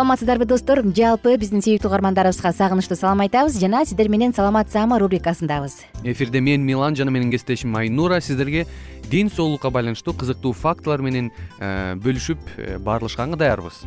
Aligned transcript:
саламатсыздарбы 0.00 0.46
достор? 0.48 0.80
Жалпы 0.96 1.34
биздин 1.36 1.60
сүйүктүү 1.60 1.90
угармандарыбызга 1.90 2.54
сагынычтуу 2.56 2.96
салам 2.96 3.20
айтабыз 3.20 3.58
жана 3.60 3.82
сиздер 3.84 4.08
менен 4.08 4.32
саламат 4.32 4.72
рубрикасындабыз. 4.72 5.84
Эфирде 6.04 6.40
мен 6.40 6.64
милан 6.64 6.96
жана 6.96 7.10
менин 7.10 7.30
кесиптешим 7.30 7.76
айнура 7.76 8.18
сиздерге 8.22 8.66
ден 9.10 9.28
соолукка 9.28 9.68
байланыштуу 9.68 10.14
кызыктуу 10.14 10.54
фактылар 10.54 11.02
менен 11.02 11.30
э, 11.58 11.96
бөлүшүп 11.96 12.38
э, 12.56 12.78
баарлашканга 12.78 13.36
даярбыз. 13.36 13.84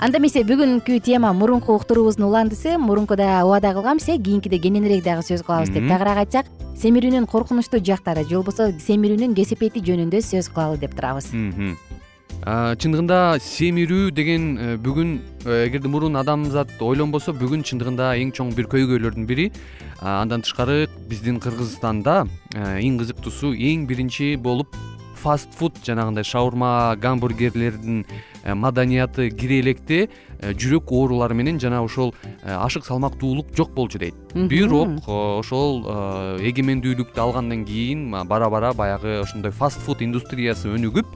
Анда 0.00 0.18
эмесе 0.18 0.44
бүгүнкү 0.44 1.00
тема 1.00 1.32
мурунку 1.32 1.72
уктуруубуздун 1.72 2.26
уландысы. 2.26 2.76
Мурункуда 2.76 3.46
убада 3.46 3.72
кылганбыз 3.72 4.08
э 4.08 4.18
кийинкиде 4.18 4.58
кененирээк 4.58 5.02
дагы 5.02 5.22
сөз 5.22 5.46
кылабыз 5.46 5.72
деп 5.72 5.88
тагыраак 5.88 6.26
айтсак 6.26 6.46
семирүүнүн 6.76 7.24
коркунучтуу 7.24 7.80
жактары 7.80 8.28
же 8.28 8.36
болбосо 8.36 8.68
семирүүнүн 8.84 9.32
кесепети 9.34 9.80
жөнүндө 9.80 10.20
сөз 10.20 10.52
кылалы 10.52 10.76
деп 10.76 10.92
турабыз 10.98 11.32
чындыгында 12.44 13.38
семирүү 13.40 14.10
деген 14.12 14.42
э, 14.60 14.76
бүгүн 14.76 15.12
э, 15.46 15.64
эгерде 15.64 15.88
мурун 15.88 16.18
адамзат 16.20 16.74
ойлонбосо 16.84 17.32
бүгүн 17.40 17.62
чындыгында 17.64 18.10
эң 18.20 18.34
чоң 18.36 18.50
бир 18.52 18.68
көйгөйлөрдүн 18.68 19.24
бири. 19.24 19.46
Андан 20.04 20.44
тышкары 20.44 20.84
биздин 21.08 21.40
кыргызстанда 21.40 22.26
э, 22.52 22.82
эң 22.84 22.98
кызыктуусу 23.00 23.54
эң 23.56 23.86
биринчи 23.88 24.34
болуп 24.36 24.76
фаст 25.24 25.56
фуд 25.56 25.78
жанагындай 25.86 26.24
шаурма 26.28 26.98
гамбургерлердин 27.00 28.04
маданияты 28.60 29.30
кире 29.30 29.62
электе 29.62 30.10
жүрөк 30.42 30.92
оорулары 30.92 31.32
менен 31.32 31.56
жана 31.56 31.80
ошол 31.80 32.12
ашык 32.44 32.84
салмактуулук 32.84 33.54
жок 33.56 33.72
болчу 33.72 34.02
дейт. 34.02 34.20
Бирок 34.34 35.08
ошол 35.08 35.80
эгемендүүлүктү 36.44 37.24
алгандан 37.24 37.64
кийин 37.64 38.10
бара 38.28 38.50
бара 38.52 38.74
баягы 38.76 39.22
ошондой 39.22 39.56
фаст 39.56 39.80
фуд 39.80 40.04
индустриясы 40.04 40.68
өнүгүп 40.68 41.08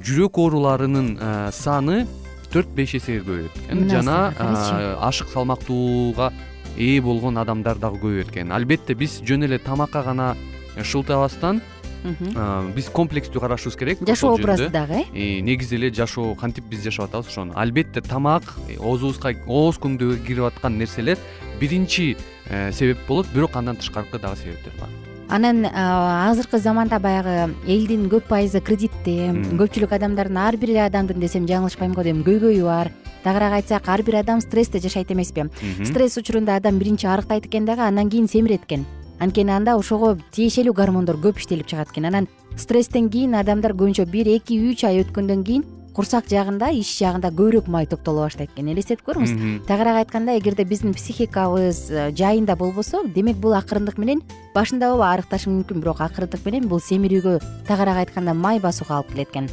жүрөк 0.00 0.38
ооруларынын 0.38 1.10
э, 1.18 1.50
саны 1.52 2.04
төрт 2.52 2.70
беш 2.74 2.94
эсеге 2.98 3.22
көбөйөт 3.24 3.60
экен. 3.64 3.84
Жана 3.90 4.32
э, 4.38 4.96
ашык 5.02 5.30
салмактууга 5.32 6.32
ээ 6.76 7.00
болгон 7.02 7.38
адамдар 7.38 7.78
дагы 7.78 8.00
көбөйөт 8.02 8.32
экен. 8.32 8.52
Албетте 8.54 8.94
биз 8.94 9.20
жөн 9.26 9.48
эле 9.48 9.58
тамакка 9.58 10.02
гана 10.02 10.34
шылтабастан 10.80 11.62
э, 12.04 12.72
биз 12.74 12.90
комплекстүү 12.94 13.42
карашыбыз 13.44 13.78
керек. 13.78 14.04
Жашоо 14.06 14.34
образды 14.38 14.68
дагы 14.68 15.04
э? 15.12 15.40
Негизи 15.40 15.76
эле 15.76 15.92
жашоо 15.94 16.34
кантип 16.34 16.68
биз 16.70 16.84
жашап 16.84 17.10
атабыз 17.10 17.32
ошону. 17.32 17.56
Албетте 17.56 18.02
тамак 18.02 18.56
оозубузга 18.78 19.34
ооз 19.46 19.80
күңдөгө 19.82 20.20
кирип 20.26 20.50
аткан 20.52 20.78
нерселер 20.78 21.18
биринчи 21.60 22.14
себеп 22.48 23.06
болот. 23.08 23.26
Бирок 23.34 23.56
андан 23.56 23.76
тышкаркы 23.76 24.18
дагы 24.18 24.36
себептер 24.36 24.72
бар 24.80 25.03
анан 25.28 25.66
азыркы 25.66 26.58
заманда 26.58 26.98
баягы 27.00 27.54
элдин 27.66 28.08
көп 28.12 28.28
пайызы 28.28 28.60
кредитте 28.60 29.32
көпчүлүк 29.58 29.94
адамдардын 29.96 30.36
ар 30.36 30.56
бир 30.56 30.76
адамдын 30.84 31.20
десем 31.20 31.46
жаңылышпайм 31.48 31.94
го 31.94 32.02
дейм 32.02 32.22
көйгөйү 32.22 32.64
бар. 32.64 32.92
Тагыраак 33.24 33.60
айтсак 33.60 33.88
ар 33.88 34.02
бир 34.02 34.20
адам 34.20 34.40
стрессте 34.40 34.78
жашайт 34.78 35.10
эмеспи. 35.10 35.48
Стресс 35.84 36.16
учурунда 36.16 36.56
адам 36.56 36.78
биринчи 36.78 37.06
арыктайт 37.06 37.46
экен 37.46 37.64
дагы 37.64 37.82
андан 37.82 38.10
кийин 38.10 38.28
семирет 38.28 38.64
экен 38.64 38.84
анткени 39.18 39.50
анда 39.50 39.76
ошого 39.76 40.18
тиешелүү 40.32 40.74
гормондор 40.74 41.16
көп 41.16 41.38
иштелип 41.38 41.66
чыгат 41.66 41.90
экен. 41.90 42.04
Анан 42.04 42.28
стресстен 42.56 43.08
кийин 43.08 43.34
адамдар 43.34 43.72
көбүнчө 43.72 44.04
бир 44.10 44.28
эки 44.28 44.58
үч 44.58 44.84
ай 44.84 45.00
өткөндөн 45.02 45.44
кийин 45.44 45.64
курсак 45.94 46.26
жагында 46.30 46.70
ич 46.74 46.90
жагында 46.98 47.30
көбүрөөк 47.30 47.68
май 47.70 47.86
топтоло 47.86 48.24
баштайт 48.26 48.50
экен. 48.52 48.68
Элестетип 48.72 49.04
көрүңүз 49.06 49.66
тагыраак 49.68 50.02
айтканда 50.02 50.34
эгерде 50.38 50.64
биздин 50.66 50.94
психикабыз 50.94 51.90
э, 51.90 52.08
жайында 52.18 52.56
болбосо 52.58 53.04
демек 53.14 53.38
бул 53.38 53.54
акырындык 53.54 53.98
менен 54.02 54.22
башында 54.54 54.90
ооба 54.92 55.12
арыкташы 55.12 55.50
мүмкүн 55.52 55.82
бирок 55.82 56.02
акырындык 56.02 56.42
менен 56.46 56.66
бул 56.68 56.82
семирүүгө 56.82 57.36
тагыраак 57.68 58.02
айтканда 58.04 58.34
май 58.34 58.58
басууга 58.60 58.98
алып 58.98 59.14
келет 59.14 59.30
экен. 59.30 59.48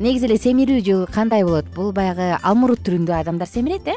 Негизи 0.00 0.26
эле 0.26 0.38
семирүү 0.42 1.06
кандай 1.14 1.44
болот? 1.46 1.70
Бул 1.76 1.92
баягы 1.92 2.34
алмурут 2.42 2.82
түрүндө 2.86 3.14
адамдар 3.20 3.48
семирет 3.48 3.86
э? 3.86 3.96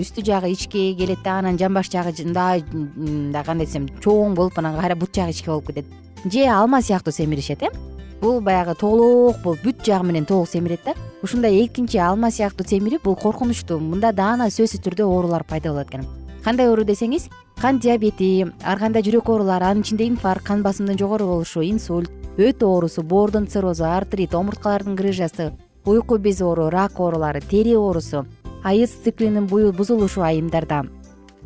Үстү 0.00 0.24
жагы 0.24 0.52
ичке 0.52 0.92
келет 0.98 1.24
да 1.24 1.38
анан 1.40 1.58
жамбаш 1.58 1.90
жагы 1.90 2.12
мындай 2.24 3.44
кандай 3.44 3.66
десем 3.66 3.88
чоң 4.00 4.34
болуп 4.34 4.58
анан 4.58 4.78
кайра 4.80 4.94
бут 4.94 5.14
жагы 5.14 5.32
ичке 5.32 5.50
болуп 5.50 5.68
кетет. 5.68 5.86
Же 6.24 6.46
алма 6.48 6.82
сыяктуу 6.82 7.12
семиришет 7.12 7.62
э 7.62 7.93
бул 8.20 8.40
баягы 8.40 8.74
толок 8.78 9.40
болуп 9.42 9.62
бүт 9.64 9.84
жагы 9.86 10.06
менен 10.06 10.26
толук 10.26 10.48
семирет 10.48 10.84
да. 10.84 10.94
Ушундай 11.22 11.64
экинчи 11.64 11.98
алма 11.98 12.30
сыяктуу 12.30 12.66
семирүү 12.66 13.02
бул 13.04 13.16
коркунучтуу. 13.16 13.80
Мында 13.80 14.12
даана 14.12 14.50
сөзсүз 14.50 14.82
түрдө 14.84 15.08
оорулар 15.08 15.44
пайда 15.44 15.72
болот 15.72 15.88
экен. 15.88 16.06
Кандай 16.44 16.68
оору 16.68 16.84
десеңиз 16.84 17.30
кант 17.60 17.82
диабети 17.82 18.46
ар 18.62 18.78
кандай 18.78 19.02
жүрөк 19.06 19.30
оорулары 19.30 19.64
анын 19.70 19.84
ичинде 19.84 20.08
инфаркт 20.08 20.44
кан 20.46 20.62
басымдын 20.62 20.98
жогору 20.98 21.26
болушу 21.30 21.62
инсульт 21.64 22.10
өт 22.36 22.62
оорусу 22.62 23.02
боордун 23.02 23.46
циррозу 23.46 23.84
артрит 23.84 24.34
омурткалардын 24.34 24.96
грыжасы 24.96 25.52
уйку 25.84 26.18
без 26.18 26.42
оору 26.42 26.68
рак 26.70 26.98
оорулары 26.98 27.40
тери 27.40 27.74
оорусу 27.74 28.26
айыз 28.64 28.90
циклинин 29.04 29.46
бузулушу 29.46 30.22
айымдарда 30.22 30.82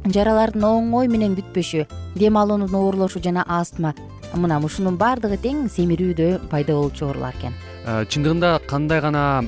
жаралардын 0.07 0.65
оңой 0.65 1.09
менен 1.13 1.37
бүтпөшү 1.37 1.87
дем 2.17 2.39
алуунун 2.41 2.75
оорлошу 2.75 3.21
жана 3.21 3.45
астма 3.47 3.95
мына 4.37 4.59
ушунун 4.65 4.99
баардыгы 5.01 5.39
тең 5.41 5.67
семирүүдө 5.73 6.49
пайда 6.51 6.77
болчу 6.77 7.07
оорулар 7.09 7.37
экен. 7.39 7.55
Э, 7.89 8.05
чындыгында 8.05 8.61
кандай 8.69 9.01
гана 9.01 9.45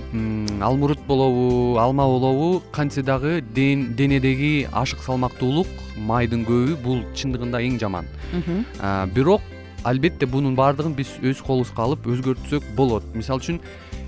алмурут 0.65 1.01
болобу 1.07 1.77
алма 1.79 2.07
болобу 2.07 2.63
кантсе 2.73 3.03
дагы 3.03 3.41
денедеги 3.43 4.67
ашык 4.73 5.03
салмактуулук 5.05 5.67
майдын 5.97 6.47
көбү 6.49 6.77
бул 6.81 7.03
чындыгында 7.15 7.61
эң 7.61 7.79
жаман. 7.83 8.07
Э, 8.33 9.07
бирок 9.15 9.43
албетте 9.85 10.27
бунун 10.27 10.57
баардыгын 10.57 10.95
биз 10.97 11.13
өз 11.21 11.43
колубузга 11.45 11.83
алып 11.83 12.07
өзгөртсөк 12.07 12.65
болот. 12.77 13.05
Мисалы 13.15 13.45
үчүн 13.45 13.61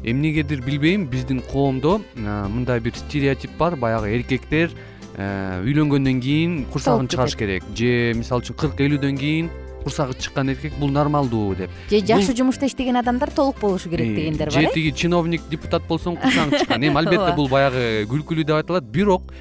эмнегедир 0.04 0.62
билбейм 0.64 1.06
биздин 1.12 1.42
коомдо 1.52 2.00
э, 2.16 2.46
мындай 2.48 2.80
бир 2.80 2.96
стереотип 2.96 3.50
бар 3.58 3.76
баягы 3.76 4.14
эркектер 4.16 4.72
үйлөнгөндөн 5.12 6.20
кийин 6.24 6.64
курсагын 6.72 7.08
чыгарыш 7.12 7.36
керек. 7.36 7.64
Же 7.76 8.14
мисалы 8.16 8.40
үчүн 8.40 8.56
кырк 8.56 8.80
элүүдөн 8.80 9.18
кийин 9.20 9.50
курсагы 9.82 10.14
чыккан 10.18 10.50
эркек 10.50 10.74
бул 10.78 10.90
нормалдуу 10.90 11.54
деп. 11.54 11.70
Же 11.90 12.00
жакшы 12.00 12.36
жумушта 12.36 12.66
иштеген 12.66 12.96
адамдар 12.96 13.30
толук 13.30 13.60
болушу 13.60 13.90
керек 13.90 14.14
дегендер 14.14 14.50
бар 14.50 14.60
же 14.62 14.68
э? 14.68 14.72
тиги 14.74 14.90
чиновник 14.96 15.42
депутат 15.50 15.86
болсоң 15.88 16.16
курсагың 16.22 16.58
чыккан. 16.58 16.82
Эми 16.82 16.98
албетте 17.02 17.32
бул 17.36 17.48
баягы 17.48 18.06
күлкүлүү 18.10 18.46
деп 18.48 18.60
айтылат 18.62 18.84
бирок 18.84 19.32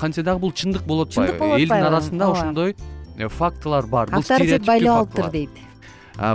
кантсе 0.00 0.22
дагы 0.22 0.40
бул 0.40 0.52
чындык 0.52 0.86
болуп 0.88 1.12
Чындык 1.12 1.36
атпайбы 1.36 1.56
болуп 1.56 1.64
элдин 1.64 1.88
арасында 1.90 2.30
ошондой 2.32 2.76
э, 3.16 3.28
фактылар 3.28 3.86
бар. 3.86 4.10
Бул 4.10 4.24
авторитет 4.24 4.62
стереотиптүү 4.62 4.72
байлап 4.72 5.02
алыптыр 5.04 5.30
дейт 5.34 5.66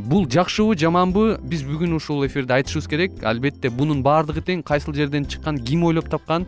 бул 0.04 0.28
жакшыбы 0.28 0.76
жаманбы 0.78 1.40
биз 1.42 1.64
бүгүн 1.64 1.96
ушул 1.96 2.26
эфирде 2.28 2.60
айтышыбыз 2.60 2.90
керек. 2.92 3.24
Албетте 3.24 3.70
бунун 3.70 4.04
баардыгы 4.04 4.44
тең 4.44 4.64
кайсыл 4.64 4.94
жерден 4.94 5.26
чыккан 5.26 5.60
ким 5.64 5.84
ойлоп 5.88 6.10
тапкан. 6.12 6.48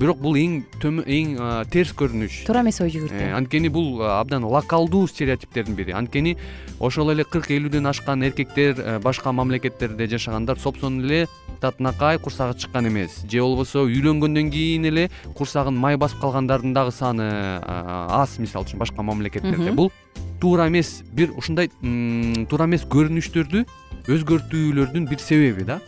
Бирок 0.00 0.20
бул 0.20 0.36
эң 0.40 0.62
эң 0.80 1.36
терс 1.72 1.92
көрүнүш. 1.96 2.44
Туура 2.46 2.64
эмес 2.64 2.80
ой 2.80 2.90
Э, 2.90 2.96
жүгүртүү 2.98 3.30
анткени 3.38 3.70
бул 3.72 4.02
абдан 4.02 4.44
локалдуу 4.44 5.06
стереотиптердин 5.08 5.76
бири. 5.78 5.94
Анткени 5.96 6.36
ошол 6.80 7.12
эле 7.14 7.24
кырк 7.24 7.50
элүүдөн 7.54 7.88
ашкан 7.90 8.24
эркектер 8.26 8.78
э, 8.78 8.98
башка 9.02 9.32
мамлекеттерде 9.32 10.08
жашагандар 10.10 10.58
собственно 10.58 11.04
эле 11.04 11.28
татынакай 11.60 12.18
курсагы 12.18 12.58
чыккан 12.58 12.88
эмес. 12.88 13.22
Же 13.30 13.42
болбосо 13.42 13.84
үйлөнгөндөн 13.86 14.50
кийин 14.50 14.88
эле 14.90 15.10
курсагын 15.34 15.76
май 15.76 15.96
басып 15.96 16.20
калгандардын 16.20 16.74
дагы 16.74 16.92
саны 16.92 17.30
аз 17.62 18.38
мисалы 18.38 18.66
үчүн 18.66 18.82
башка 18.82 19.02
мамлекеттерде. 19.02 19.72
Бул 19.72 19.92
туура 20.40 20.68
эмес 20.68 21.02
бир 21.12 21.32
ушундай 21.36 21.70
туура 22.48 22.66
эмес 22.66 22.86
көрүнүштөрдү 22.88 23.64
өзгөртүүлөрдүн 24.10 25.06
бир 25.08 25.20
себеби 25.20 25.64
да. 25.68 25.78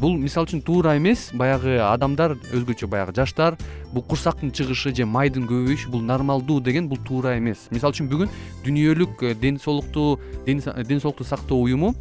Бул 0.00 0.16
мисалы 0.20 0.48
үчүн 0.48 0.62
туура 0.64 0.96
эмес 0.98 1.28
баягы 1.36 1.78
адамдар 1.82 2.36
өзгөчө 2.54 2.88
баягы 2.90 3.14
жаштар 3.16 3.56
бул 3.92 4.04
курсактын 4.04 4.52
чыгышы 4.52 4.94
же 4.94 5.06
майдын 5.06 5.48
көбөйүшү 5.48 5.90
бул 5.92 6.04
нормалдуу 6.04 6.60
деген 6.60 6.88
бул 6.88 7.00
туура 7.08 7.36
эмес. 7.38 7.68
Мисалы 7.70 7.96
үчүн 7.96 8.10
бүгүн 8.12 8.32
дүнүйөлүк 8.66 9.24
э, 9.24 9.34
ден 9.34 9.58
соолукту 9.58 10.20
ден 10.46 11.00
соолукту 11.00 11.24
сактоо 11.24 11.62
уюму 11.62 11.94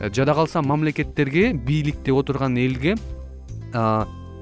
э, 0.00 0.10
жада 0.10 0.34
калса 0.34 0.62
мамлекеттерге 0.62 1.52
бийликте 1.52 2.12
отурган 2.12 2.56
элге 2.58 2.96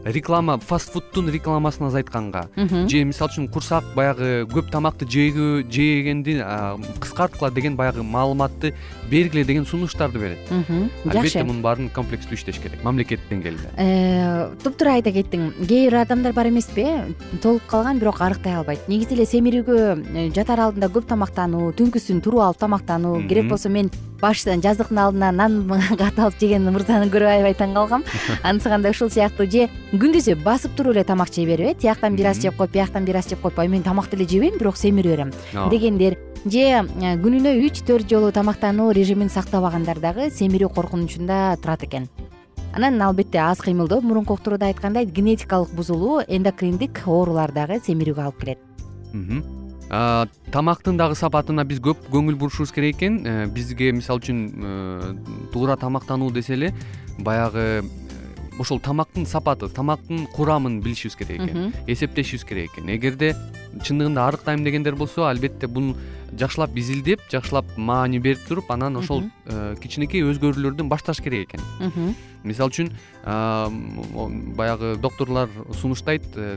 реклама 0.04 0.58
фастфудтун 0.58 1.30
рекламасын 1.30 1.86
азайтканга. 1.86 2.48
Же 2.56 3.04
мисалы 3.04 3.30
үчүн 3.30 3.48
курсак 3.52 3.84
баягы 3.96 4.46
көп 4.50 4.70
тамакты 4.70 5.06
жегенди 5.08 6.38
кыскарткыла 7.00 7.50
деген 7.50 7.76
баягы 7.76 8.02
маалыматты 8.02 8.74
бергиле 9.10 9.44
деген 9.44 9.66
сунуштарды 9.66 10.18
берет. 10.18 10.38
Албетте 10.50 11.38
жакшы. 11.38 11.44
мунун 11.44 11.62
баарын 11.62 11.88
комплекстүү 11.88 12.34
иштеш 12.34 12.58
керек 12.58 12.82
мамлекет 12.84 13.20
деңгээлде 13.30 13.72
Э, 13.76 14.50
туптуура 14.62 14.96
айта 14.98 15.12
кеттиң. 15.12 15.52
Кээ 15.66 15.88
бир 15.88 15.96
адамдар 16.02 16.32
бар 16.32 16.48
эмеспи 16.48 16.84
толуп 17.42 17.66
калган 17.66 17.98
бирок 17.98 18.20
арыктай 18.20 18.56
албайт. 18.56 18.88
Негизи 18.88 19.16
эле 19.16 19.26
семирүүгө 19.26 19.78
э, 20.14 20.30
жатар 20.34 20.60
алдында 20.66 20.90
көп 20.92 21.08
тамактануу 21.08 21.72
түнкүсүн 21.78 22.22
туруп 22.22 22.46
алып 22.46 22.60
тамактануу 22.62 23.22
керек 23.28 23.48
болсо 23.50 23.68
мен 23.72 23.90
баштан 24.22 24.62
жаздыктын 24.62 25.00
алдына 25.02 25.32
нан 25.34 25.58
катып 26.00 26.20
алып 26.26 26.38
жеген 26.40 26.68
мырзаны 26.70 27.10
көрүп 27.12 27.32
аябай 27.32 27.56
таң 27.58 27.74
калгам. 27.74 28.04
Анысы 28.42 28.70
ушул 28.90 29.10
сыяктуу. 29.10 29.50
Же 29.50 29.68
күндүзү 29.92 30.38
басып 30.40 30.72
туруп 30.72 30.94
эле 30.94 31.02
тамак 31.04 31.28
жей 31.34 31.44
берип 31.44 31.66
э 31.68 31.74
тияктан 31.74 32.14
бир 32.16 32.30
аз 32.30 32.38
жеп 32.40 32.56
коюп 32.56 32.72
бияктан 32.72 33.04
бир 33.04 33.16
аз 33.16 33.28
жеп 33.28 33.42
коюп 33.42 33.58
ай 33.58 33.68
мен 33.68 33.82
тамакты 33.82 34.16
эле 34.16 34.24
жебейм 34.24 34.56
бирок 34.56 34.76
семире 34.76 35.10
берем. 35.10 35.32
Дегендер 35.70 36.16
же 36.46 36.60
э, 36.60 36.82
күнүнө 37.20 37.66
үч 37.66 37.84
төрт 37.84 38.08
жолу 38.08 38.32
тамактануу 38.32 38.92
режимин 38.92 39.28
сактабагандар 39.28 40.00
дагы 40.00 40.30
семирүү 40.30 40.72
коркунучунда 40.72 41.58
турат 41.60 41.84
экен. 41.84 42.08
Анан 42.72 43.02
албетте 43.02 43.36
аз 43.36 43.58
кыймылдоо. 43.58 44.00
Мурунку 44.00 44.32
уктурууда 44.32 44.66
айткандай 44.66 45.04
генетикалык 45.04 45.74
бузулуу 45.74 46.22
эндокриндик 46.26 47.02
оорулар 47.06 47.52
дагы 47.52 47.78
семирүүгө 47.84 48.22
алып 48.22 48.40
келет. 48.40 48.58
Тамактын 50.50 50.96
дагы 50.96 51.14
сапатына 51.14 51.64
биз 51.64 51.80
көп 51.84 52.08
көңүл 52.08 52.38
бурушубуз 52.40 52.72
керек 52.72 52.96
экен. 52.96 53.26
Э, 53.26 53.46
бизге 53.46 53.92
мисалы 53.92 54.20
үчүн 54.20 54.38
э, 54.56 55.14
туура 55.52 55.76
тамактануу 55.76 56.30
десе 56.32 56.54
эле 56.54 56.72
баягы 57.18 57.84
ошол 58.60 58.80
тамактын 58.80 59.26
сапаты 59.26 59.68
тамактын 59.68 60.26
курамын 60.34 60.80
билишибиз 60.80 61.16
керек 61.16 61.40
экен 61.40 61.72
эсептешибиз 61.86 62.44
керек 62.44 62.72
экен. 62.72 62.90
Эгерде 62.90 63.34
чындыгында 63.80 64.26
арыктайм 64.28 64.64
дегендер 64.64 64.96
болсо 64.96 65.28
албетте 65.28 65.66
буну 65.66 65.96
жакшылап 66.38 66.76
изилдеп 66.76 67.20
жакшылап 67.30 67.76
маани 67.76 68.18
берип 68.18 68.40
туруп 68.48 68.70
анан 68.70 68.96
ошол 68.96 69.24
э, 69.46 69.74
кичинекей 69.80 70.22
өзгөрүүлөрдөн 70.22 70.88
башташ 70.88 71.20
керек 71.22 71.50
экен. 71.54 72.14
Мисалы 72.42 72.70
үчүн 72.70 72.90
о, 73.24 74.28
баягы 74.56 74.96
доктурлар 74.96 75.48
сунуштайт 75.80 76.24
э, 76.36 76.56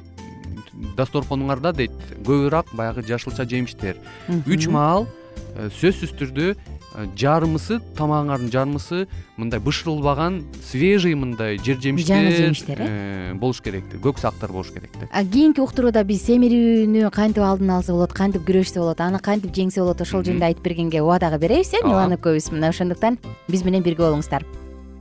дасторконуңарда 0.97 1.73
дейт 1.75 1.91
көбүрөөк 2.23 2.75
баягы 2.75 3.03
жашылча 3.03 3.45
жемиштер. 3.45 3.99
Үч 4.47 4.67
маал 4.67 5.07
э, 5.07 5.24
сөзсүз 5.55 6.11
түрдө 6.19 6.47
э, 6.51 7.05
жарымысы 7.17 7.79
тамагыңардын 7.97 8.51
жарымысы 8.51 9.05
мындай 9.39 9.61
бышырылбаган 9.63 10.41
свежий 10.67 11.15
мындай 11.15 11.57
жер 11.57 11.79
жемиштер 11.81 12.15
Жаңы 12.15 12.33
жемиштер, 12.35 12.81
э, 12.83 13.33
болуш 13.39 13.61
керек 13.63 13.87
көк 14.03 14.19
сактар 14.19 14.51
болуш 14.51 14.73
керек 14.75 14.91
кийинки 15.31 15.63
уктурууда 15.63 16.03
биз 16.03 16.25
семирүүнү 16.27 17.11
кантип 17.15 17.43
алдын 17.47 17.77
алса 17.77 17.95
болот 17.95 18.13
кантип 18.13 18.43
күрөшсө 18.47 18.83
болот 18.83 19.01
аны 19.01 19.19
кантип 19.23 19.55
жеңсе 19.55 19.81
болот 19.83 20.03
ошол 20.03 20.25
жөнүндө 20.27 20.51
айтып 20.51 20.67
бергенге 20.67 21.01
убадага 21.05 21.39
беребиз 21.39 21.73
э 21.73 21.85
милан 21.85 22.17
экөөбүз 22.19 22.51
мына 22.51 22.69
ошондуктан 22.75 23.17
биз 23.47 23.63
менен 23.63 23.83
бирге 23.83 24.03
болуңуздар. 24.03 24.43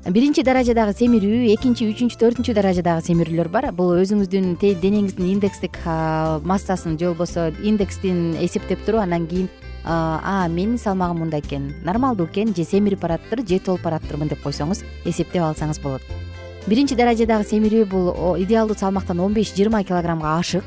Биринчи 0.05 0.43
даражадагы 0.45 0.93
семирүү 0.93 1.47
экинчи 1.55 1.87
үчүнчү 1.89 2.19
төртүнчү 2.21 2.53
даражадагы 2.53 3.01
семирүүлөр 3.07 3.49
бар. 3.49 3.71
Бул 3.73 3.95
өзүңүздүн 4.03 4.59
денеңиздин 4.61 5.31
индекстик 5.33 5.79
массасын 6.45 6.99
же 7.01 7.09
болбосо 7.09 7.47
индекстин 7.65 8.35
эсептеп 8.37 8.85
туруп 8.85 9.01
анан 9.01 9.25
кийин 9.27 9.49
а 9.85 10.49
менин 10.49 10.79
салмагым 10.79 11.21
мындай 11.25 11.41
экен. 11.41 11.75
Нормалдуу 11.85 12.27
экен 12.27 12.55
же 12.55 12.65
семирип 12.65 13.01
баратыптыр 13.01 13.47
же 13.47 13.59
толуп 13.61 13.83
баратыптырмын 13.83 14.29
деп 14.29 14.43
койсоңуз 14.43 14.85
эсептеп 15.05 15.43
алсаңыз 15.43 15.83
болот. 15.83 16.03
Биринчи 16.67 16.97
даражадагы 16.97 17.45
семирүү 17.45 17.85
бул 17.85 18.37
идеалдуу 18.41 18.77
салмактан 18.77 19.21
он 19.21 19.35
беш 19.35 19.53
жыйырма 19.55 19.85
килограммга 19.85 20.39
ашык 20.39 20.65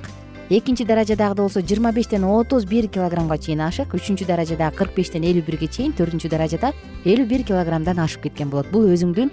экинчи 0.49 0.85
даражадагыда 0.85 1.41
болсо 1.41 1.61
жыйырма 1.61 1.91
бештен 1.91 2.23
отуз 2.23 2.65
бир 2.65 2.87
килограммга 2.87 3.37
чейин 3.37 3.61
ашык. 3.61 3.93
Үчүнчү 3.93 4.25
даражадагы 4.25 4.77
кырк 4.77 4.95
бештен 4.95 5.23
элүү 5.23 5.43
бирге 5.45 5.67
чейин 5.67 5.93
төртүнчү 5.93 6.29
даражада 6.29 6.71
элүү 7.03 7.27
бир 7.27 7.43
килограммдан 7.43 7.99
ашып 7.99 8.23
кеткен 8.27 8.49
болот. 8.49 8.71
Бул 8.71 8.87
өзүңдүн 8.87 9.31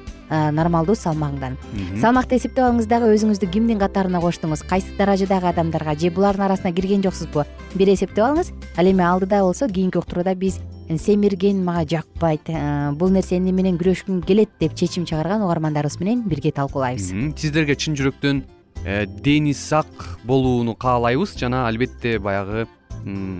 нормалдуу 0.54 0.96
салмагыңдан. 0.98 1.56
Салмакты 2.02 2.38
эсептеп 2.40 2.64
алыңыз 2.64 2.88
дагы 2.90 3.12
өзүңүздү 3.14 3.50
кимдин 3.52 3.78
катарына 3.78 4.18
коштуңуз? 4.24 4.64
Кайсы 4.66 4.90
даражадагы 4.98 5.52
адамдарга? 5.52 5.94
Же 5.94 6.10
булардын 6.10 6.48
арасына 6.48 6.72
кирген 6.74 7.02
жоксузбу? 7.04 7.44
Бир 7.74 7.92
эсептеп 7.94 8.24
алыңыз. 8.24 8.50
Ал 8.76 8.90
эми 8.90 9.04
алдыда 9.04 9.42
болсо 9.44 9.68
кийинки 9.68 9.98
уктурууда 9.98 10.34
биз 10.34 10.58
семирген 10.88 11.62
мага 11.64 11.86
жакпайт. 11.86 12.50
Бул 12.98 13.10
нерсени 13.10 13.52
менен 13.52 13.78
күрөшкүм 13.78 14.24
келет 14.26 14.50
деп 14.60 14.74
чечим 14.74 15.04
чыгарган 15.04 15.44
угармандарыбыз 15.44 16.00
менен 16.00 16.26
бирге 16.26 16.50
талкуулайбыз. 16.52 17.12
Сиздерге 17.36 17.76
чын 17.76 17.94
жүрөктөн 17.94 18.42
дени 18.84 19.54
сак 19.54 19.86
болууну 20.24 20.74
каалайбыз. 20.74 21.36
Жана 21.38 21.66
албетте 21.68 22.18
баягы 22.18 22.66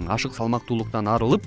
ашык 0.09 0.35
салмактуулуктан 0.37 1.09
арылып 1.09 1.45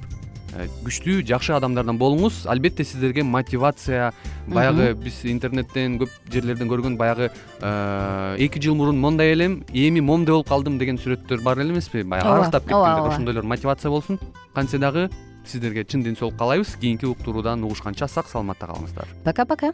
э, 0.56 0.68
күчтүү 0.86 1.22
жакшы 1.27 1.54
адамдардан 1.58 2.00
болуңуз. 2.00 2.46
Албетте 2.50 2.86
сиздерге 2.86 3.24
мотивация 3.24 4.12
баягы 4.48 4.94
биз 4.98 5.22
интернеттен 5.25 6.00
көп 6.01 6.13
жерлерден 6.34 6.70
көргөн 6.72 6.98
баягы 6.98 7.30
э, 7.30 8.36
эки 8.39 8.62
жыл 8.63 8.75
мурун 8.75 9.00
мондай 9.00 9.34
элем 9.34 9.63
эми 9.74 10.00
момундай 10.00 10.34
болуп 10.34 10.50
калдым 10.50 10.80
деген 10.80 10.98
сүрөттөр 10.98 11.44
бар 11.44 11.62
эле 11.62 11.75
эмеспи? 11.75 12.04
Баягы 12.04 12.30
арыктап 12.30 12.63
кеткендер 12.63 13.04
ооба. 13.04 13.13
ошондойлор 13.13 13.44
мотивация 13.44 13.92
болсун. 13.92 14.20
Кантсе 14.54 14.77
дагы 14.77 15.10
сиздерге 15.46 15.86
чын 15.86 16.04
ден 16.04 16.18
соолук 16.18 16.38
каалайбыз. 16.38 16.75
Кийинки 16.82 17.06
уктуруудан 17.06 17.63
угушканча 17.63 18.08
сак 18.08 18.30
саламатта 18.30 18.66
калыңыздар. 18.66 19.08
Пока 19.24 19.46
пока 19.46 19.74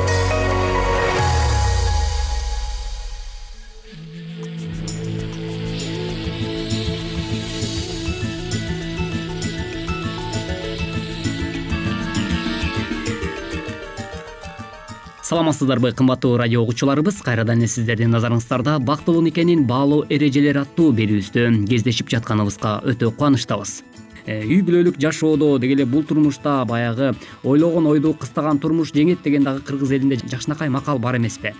саламатсыздарбы 15.31 15.93
кымбаттуу 15.95 16.35
радио 16.35 16.59
угуучуларыбыз 16.61 17.21
кайрадан 17.23 17.61
эле 17.61 17.67
сиздердин 17.71 18.11
назарыңыздарда 18.11 18.73
бактылуу 18.83 19.21
никенин 19.23 19.61
баалуу 19.63 20.01
эрежелери 20.11 20.59
аттуу 20.59 20.89
берүүбүздө 20.97 21.45
кездешип 21.71 22.11
жатканыбызга 22.11 22.81
өтө 22.91 23.13
кубанычтабыз. 23.15 23.77
Э, 24.25 24.41
үй 24.43 24.59
бүлөлүк 24.59 24.99
жашоодо 24.99 25.53
деги 25.63 25.77
эле 25.77 25.85
бул 25.85 26.03
турмушта 26.03 26.65
баягы 26.67 27.13
ойлогон 27.47 27.87
ойду 27.87 28.11
кыстаган 28.11 28.59
турмуш 28.59 28.91
жеңет 28.91 29.23
деген 29.23 29.47
дагы 29.47 29.63
кыргыз 29.63 29.95
элинде 29.95 30.19
жакшынакай 30.19 30.67
макал 30.67 30.99
бар 30.99 31.15
эмеспи 31.15 31.55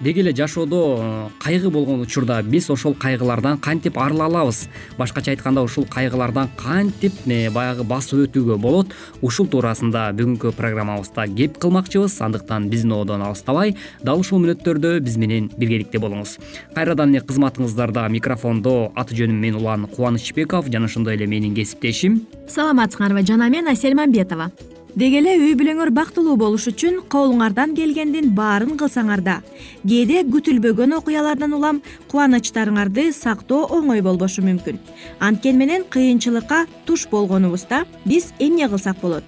деги 0.00 0.20
эле 0.20 0.34
жашоодо 0.34 0.98
э, 1.00 1.28
кайгы 1.38 1.70
болгон 1.70 2.00
учурда 2.00 2.42
биз 2.42 2.70
ошол 2.70 2.94
кайгылардан 2.94 3.58
кантип 3.58 3.98
арыла 3.98 4.26
алабыз? 4.26 4.68
Башкача 4.98 5.30
айтканда 5.30 5.62
ушул 5.62 5.86
кайгылардан 5.86 6.50
кантип 6.56 7.12
э, 7.26 7.50
баягы 7.50 7.84
басып 7.84 8.26
өтүүгө 8.26 8.58
болот? 8.58 8.94
Ушул 9.22 9.46
туурасында 9.46 10.10
бүгүнкү 10.12 10.52
программабызда 10.56 11.26
кеп 11.36 11.58
кылмакчыбыз. 11.58 12.20
Андыктан 12.20 12.68
биздин 12.68 12.92
оодон 12.92 13.22
алыстабай 13.22 13.76
дал 14.02 14.20
ушул 14.20 14.42
мүнөттөрдө 14.42 14.98
биз 15.00 15.16
менен 15.16 15.50
биргеликте 15.56 15.98
болуңуз. 16.02 16.38
Кайрадан 16.74 17.14
эле 17.14 17.24
кызматыңыздарда 17.24 18.08
микрофондо 18.10 18.92
аты 18.94 19.16
жөнүм 19.18 19.40
мен 19.40 19.58
улан 19.62 19.86
кубанычбеков 19.86 20.70
жана 20.70 20.86
ошондой 20.90 21.16
эле 21.16 21.26
менин 21.26 21.54
кесиптешим. 21.54 22.24
Саламатсыңарбы 22.48 23.24
жана 23.26 23.48
мен 23.48 23.68
асель 23.68 23.94
мамбетова 23.94 24.50
деги 24.94 25.18
эле 25.18 25.34
үй 25.40 25.54
бүлөңөр 25.58 25.90
бактылуу 25.94 26.36
болуш 26.38 26.68
үчүн 26.70 27.00
колуңардан 27.10 27.74
келгендин 27.74 28.30
баарын 28.36 28.76
кылсаңар 28.78 29.22
да 29.26 29.36
кээде 29.82 30.22
күтүлбөгөн 30.30 30.94
окуялардан 31.00 31.56
улам 31.56 31.80
кубанычтарыңарды 32.12 33.08
сактоо 33.12 33.66
оңой 33.74 34.04
болбошу 34.06 34.44
мүмкүн. 34.46 34.78
Анткени 35.18 35.58
менен 35.58 35.86
кыйынчылыкка 35.90 36.66
туш 36.86 37.08
болгонубузда 37.10 37.84
биз 38.04 38.30
эмне 38.38 38.68
кылсак 38.68 39.00
болот? 39.02 39.24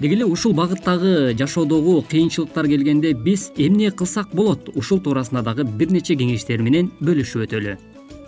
Деги 0.00 0.18
эле 0.18 0.26
ушул 0.26 0.52
багыттагы 0.52 1.34
жашоодогу 1.38 2.02
кыйынчылыктар 2.10 2.66
келгенде 2.66 3.12
биз 3.14 3.52
эмне 3.56 3.92
кылсак 3.92 4.34
болот? 4.34 4.68
Ушул 4.74 4.98
туурасында 4.98 5.44
дагы 5.46 5.64
бир 5.64 5.92
нече 5.92 6.18
кеңештер 6.18 6.62
менен 6.62 6.90
бөлүшүп 7.00 7.46
өтөлү. 7.46 7.78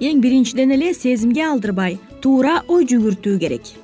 Эң 0.00 0.20
биринчиден 0.22 0.70
эле 0.74 0.94
сезимге 0.94 1.48
алдырбай 1.48 1.98
туура 2.22 2.62
ой 2.68 2.86
жүгүртүү 2.86 3.40
керек 3.42 3.74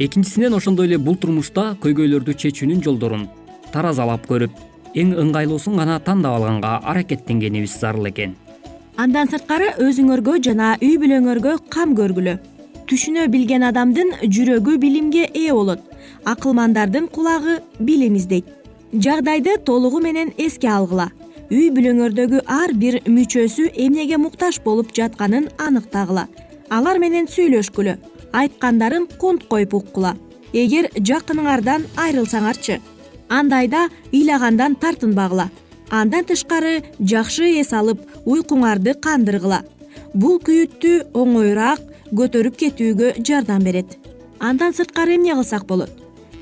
экинчисинен 0.00 0.54
ошондой 0.54 0.86
эле 0.88 0.96
бул 0.98 1.16
турмушта 1.20 1.74
көйгөйлөрдү 1.84 2.32
чечүүнүн 2.42 2.80
жолдорун 2.84 3.26
таразалап 3.72 4.24
көрүп 4.30 4.54
эң 4.96 5.10
ыңгайлуусун 5.22 5.76
гана 5.76 5.98
тандап 6.00 6.38
алганга 6.38 6.78
аракеттенгенибиз 6.92 7.74
зарыл 7.82 8.08
экен. 8.08 8.32
Андан 8.96 9.28
сырткары 9.28 9.74
өзүңөргө 9.84 10.38
жана 10.46 10.70
үй 10.80 10.96
бүлөңөргө 11.02 11.52
кам 11.74 11.92
көргүлө. 11.98 12.38
Түшүнө 12.88 13.26
билген 13.30 13.66
адамдын 13.68 14.16
жүрөгү 14.24 14.78
билимге 14.80 15.28
ээ 15.34 15.52
болот. 15.52 15.84
Акылмандардын 16.24 17.06
кулагы 17.12 17.60
билим 17.78 18.16
издейт 18.16 18.48
жагдайды 18.92 19.58
толугу 19.64 20.00
менен 20.00 20.32
эске 20.38 20.68
алгыла. 20.72 21.10
Үй 21.52 21.68
бүлөңөрдөгү 21.76 22.40
ар 22.46 22.72
бир 22.72 23.02
мүчөсү 23.04 23.68
эмнеге 23.76 24.16
муктаж 24.16 24.62
болуп 24.64 24.94
жатканын 24.96 25.50
аныктагыла. 25.58 26.26
Алар 26.70 26.98
менен 27.02 27.28
сүйлөшкүлө 27.28 27.98
айткандарын 28.32 29.06
кунт 29.18 29.46
коюп 29.48 29.74
уккула. 29.74 30.16
Эгер 30.52 30.90
жакыныңардан 30.96 31.86
айрылсаңарчы 31.96 32.80
андайда 33.30 33.88
ыйлагандан 34.12 34.74
тартынбагыла. 34.76 35.50
Андан 35.90 36.24
тышкары 36.24 36.82
жакшы 36.98 37.48
эс 37.60 37.72
алып 37.72 38.02
уйкуңарды 38.26 38.94
кандыргыла. 38.94 39.62
Бул 40.14 40.38
күйүттү 40.42 41.12
оңоюраак 41.14 41.82
көтөрүп 42.10 42.58
кетүүгө 42.62 43.14
жардам 43.26 43.64
берет. 43.64 43.96
Андан 44.38 44.74
сырткары 44.74 45.16
эмне 45.16 45.34
кылсак 45.34 45.66
болот? 45.66 45.90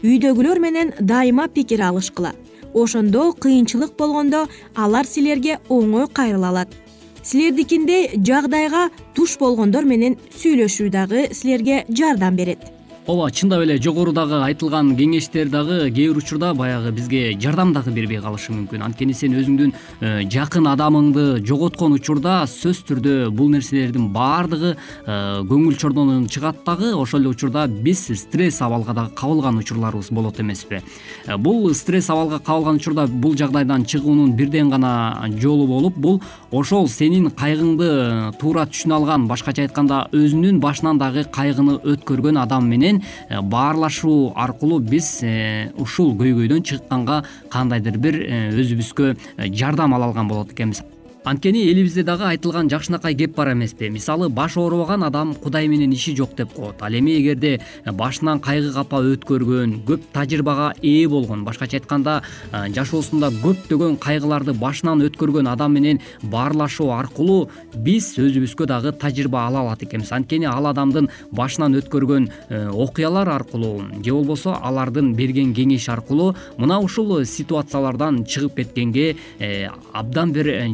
Үйдөгүлөр 0.02 0.60
менен 0.60 0.92
дайыма 1.00 1.48
пикир 1.48 1.82
алышкыла. 1.88 2.32
Ошондо 2.74 3.32
кыйынчылык 3.32 3.96
болгондо 3.96 4.46
алар 4.74 5.06
силерге 5.06 5.58
оңой 5.68 6.08
кайрыла 6.12 6.48
алат 6.52 6.76
силердикиндей 7.22 8.10
жагдайга 8.24 8.88
туш 9.14 9.38
болгондор 9.40 9.84
менен 9.84 10.18
сүйлөшүү 10.38 10.90
дагы 10.94 11.28
силерге 11.34 11.84
жардам 11.88 12.36
берет 12.36 12.77
ооба 13.08 13.30
чындап 13.30 13.62
эле 13.64 13.78
жогорудагы 13.80 14.36
айтылган 14.44 14.90
кеңештер 14.92 15.48
дагы 15.48 15.76
кээ 15.88 16.10
бир 16.10 16.18
учурда 16.20 16.50
баягы 16.52 16.90
бизге 16.92 17.38
жардам 17.40 17.70
дагы 17.72 17.90
бербей 17.90 18.20
калышы 18.20 18.52
мүмкүн. 18.52 18.82
Анткени 18.84 19.14
сен 19.16 19.32
өзүңдүн 19.32 19.72
э, 19.72 20.10
жакын 20.28 20.68
адамыңды 20.68 21.40
жоготкон 21.48 21.94
учурда 21.96 22.42
сөзсүз 22.44 22.82
түрдө 22.90 23.14
бул 23.32 23.48
нерселердин 23.48 24.10
баардыгы 24.12 24.74
э, 24.74 25.16
көңүл 25.48 25.78
чордонон 25.80 26.26
чыгат 26.28 26.60
дагы 26.66 26.90
ошол 26.92 27.22
эле 27.22 27.30
учурда 27.32 27.64
биз 27.66 28.10
стресс 28.12 28.60
абалга 28.60 28.92
дагы 28.92 29.14
кабылган 29.16 29.56
учурларыбыз 29.56 30.12
болот 30.12 30.40
эмеспи. 30.40 30.82
Э, 31.24 31.38
бул 31.38 31.72
стресс 31.72 32.10
абалга 32.10 32.42
кабылган 32.44 32.76
учурда 32.76 33.06
бул 33.06 33.32
жагдайдан 33.32 33.86
чыгуунун 33.86 34.36
бирден 34.36 34.68
гана 34.68 35.32
жолу 35.40 35.66
болуп 35.66 35.96
бул 35.96 36.20
ошол 36.50 36.90
сенин 36.92 37.30
кайгыңды 37.32 38.36
туура 38.36 38.68
түшүнө 38.68 39.00
алган 39.00 39.26
башкача 39.32 39.64
айтканда 39.64 40.10
өзүнүн 40.12 40.60
башынан 40.60 41.00
дагы 41.00 41.24
кайгыны 41.24 41.80
өткөргөн 41.80 42.44
адам 42.44 42.68
менен 42.68 42.97
Э, 43.28 43.40
баарлашуу 43.40 44.32
аркылуу 44.36 44.80
биз 44.80 45.18
э, 45.22 45.70
ушул 45.76 46.14
көйгөйдөн 46.18 46.62
чыкканга 46.62 47.22
кандайдыр 47.52 47.98
бир 47.98 48.20
э, 48.22 48.40
өзүбүзгө 48.52 49.14
жардам 49.54 49.94
ала 49.94 50.10
алган 50.10 50.28
болот 50.28 50.52
экенбиз 50.52 50.82
анткени 51.24 51.64
элибизде 51.70 52.02
дагы 52.02 52.24
айтылган 52.24 52.68
жакшынакай 52.70 53.14
кеп 53.14 53.34
бар 53.36 53.52
эмеспи. 53.52 53.88
Мисалы 53.88 54.28
баш 54.28 54.56
оорубаган 54.56 55.04
адам 55.04 55.34
кудай 55.34 55.68
менен 55.68 55.92
иши 55.92 56.14
жок 56.16 56.34
деп 56.36 56.52
коет. 56.52 56.80
Ал 56.80 56.92
эми 56.92 57.18
эгерде 57.20 57.60
башынан 57.84 58.40
кайгы 58.40 58.72
капа 58.72 59.02
өткөргөн 59.02 59.84
көп 59.86 60.02
тажрыйбага 60.12 60.72
ээ 60.82 61.08
болгон 61.08 61.44
башкача 61.44 61.78
айтканда 61.78 62.22
жашоосунда 62.52 63.30
көптөгөн 63.42 63.98
кайгыларды 63.98 64.54
башынан 64.54 65.02
өткөргөн 65.08 65.48
адам 65.50 65.72
менен 65.72 66.00
баарлашуу 66.22 66.90
аркылуу 66.92 67.48
биз 67.74 68.14
өзүбүзгө 68.18 68.66
дагы 68.66 68.92
тажрыйба 68.92 69.46
ала 69.46 69.60
алат 69.60 69.82
экенбиз. 69.82 70.12
Анткени 70.12 70.46
ал 70.46 70.66
адамдын 70.66 71.08
башынан 71.32 71.76
өткөргөн 71.80 72.28
э, 72.48 72.68
окуялар 72.68 73.28
аркылуу 73.28 73.82
же 74.04 74.12
болбосо 74.12 74.56
алардын 74.62 75.14
берген 75.14 75.54
кеңеш 75.54 75.88
аркылуу 75.92 76.34
мына 76.56 76.78
ушул 76.80 77.24
ситуациялардан 77.24 78.24
чыгып 78.24 78.56
кеткенге 78.62 79.16
э, 79.38 79.68
абдан 79.92 80.32
бир 80.32 80.48
э, 80.48 80.68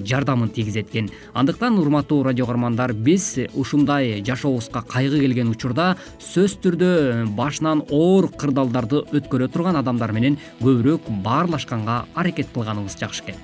тийгизет 0.54 0.90
экен 0.90 1.10
андыктан 1.34 1.78
урматтуу 1.78 2.22
радио 2.22 2.46
каармандар 2.46 2.92
биз 2.92 3.38
ушундай 3.54 4.22
жашообузга 4.26 4.82
кайгы 4.82 5.20
келген 5.20 5.48
учурда 5.54 5.96
сөзсүз 6.18 6.58
түрдө 6.64 6.90
башынан 7.38 7.84
оор 7.90 8.28
кырдаалдарды 8.28 9.04
өткөрө 9.14 9.48
турган 9.48 9.76
адамдар 9.80 10.12
менен 10.12 10.38
көбүрөөк 10.60 11.08
баарлашканга 11.24 12.04
аракет 12.14 12.52
кылганыбыз 12.54 12.98
жакшы 12.98 13.22
экен. 13.24 13.40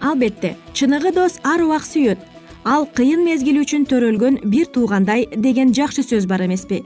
Албетте 0.00 0.56
чыныгы 0.72 1.12
дос 1.14 1.38
ар 1.44 1.62
убак 1.62 1.84
сүйөт 1.86 2.31
ал 2.64 2.86
кыйын 2.86 3.24
мезгил 3.24 3.58
үчүн 3.62 3.84
төрөлгөн 3.90 4.38
бир 4.50 4.68
туугандай 4.74 5.26
деген 5.34 5.72
жакшы 5.74 6.04
сөз 6.06 6.26
бар 6.30 6.44
эмеспи. 6.46 6.82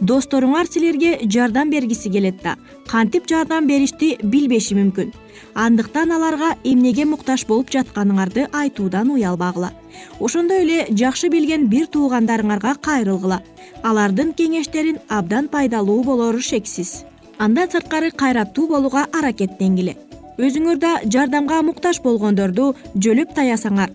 Досторуңар 0.00 0.68
силерге 0.70 1.18
жардам 1.26 1.70
бергиси 1.70 2.10
келет 2.10 2.42
да 2.42 2.56
кантип 2.86 3.26
жардам 3.28 3.66
беришти 3.66 4.16
билбеши 4.22 4.76
мүмкүн. 4.78 5.12
Андыктан 5.54 6.12
аларга 6.12 6.54
эмнеге 6.64 7.04
муктаж 7.04 7.46
болуп 7.46 7.70
жатканыңарды 7.74 8.46
айтуудан 8.52 9.10
уялбагыла 9.10 9.72
ошондой 10.20 10.62
эле 10.62 10.86
жакшы 10.90 11.28
билген 11.28 11.68
бир 11.68 11.86
туугандарыңарга 11.86 12.76
кайрылгыла. 12.80 13.42
Алардын 13.82 14.32
кеңештерин 14.32 14.98
абдан 15.08 15.48
пайдалуу 15.48 16.02
болору 16.04 16.40
шексиз. 16.40 17.04
Андан 17.38 17.68
сырткары 17.68 18.10
кайраттуу 18.10 18.68
болууга 18.68 19.06
аракеттенгиле 19.12 19.96
өзүңөр 20.38 20.78
да 20.80 20.96
жардамга 21.04 21.62
муктаж 21.64 22.00
болгондорду 22.04 22.74
жөлөп 22.96 23.32
таясаңар 23.36 23.90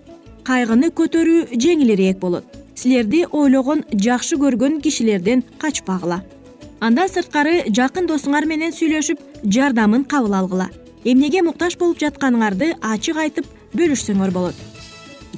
кайгыны 0.48 0.92
көтөрүү 0.96 1.60
жеңилирээк 1.62 2.20
болот. 2.20 2.46
Силерди 2.76 3.26
ойлогон 3.32 3.84
жакшы 3.94 4.40
көргөн 4.42 4.82
кишилерден 4.82 5.44
качпагыла. 5.62 6.22
Андан 6.80 7.10
сырткары 7.10 7.70
жакын 7.70 8.10
досуңар 8.10 8.48
менен 8.50 8.74
сүйлөшүп 8.74 9.22
жардамын 9.46 10.04
кабыл 10.04 10.34
алгыла. 10.40 10.70
Эмнеге 11.06 11.42
муктаж 11.46 11.78
болуп 11.78 12.02
жатканыңарды 12.02 12.76
ачык 12.82 13.18
айтып 13.18 13.50
бөлүшсөңөр 13.78 14.34
болот 14.34 14.71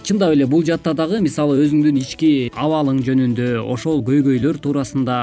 чындап 0.02 0.34
эле 0.34 0.46
бул 0.50 0.64
жатта 0.66 0.94
дагы 0.98 1.20
мисалы 1.22 1.60
өзүңдүн 1.64 2.00
ички 2.02 2.30
абалың 2.58 3.02
жөнүндө 3.06 3.48
ошол 3.62 4.02
көйгөйлөр 4.08 4.58
туурасында 4.64 5.18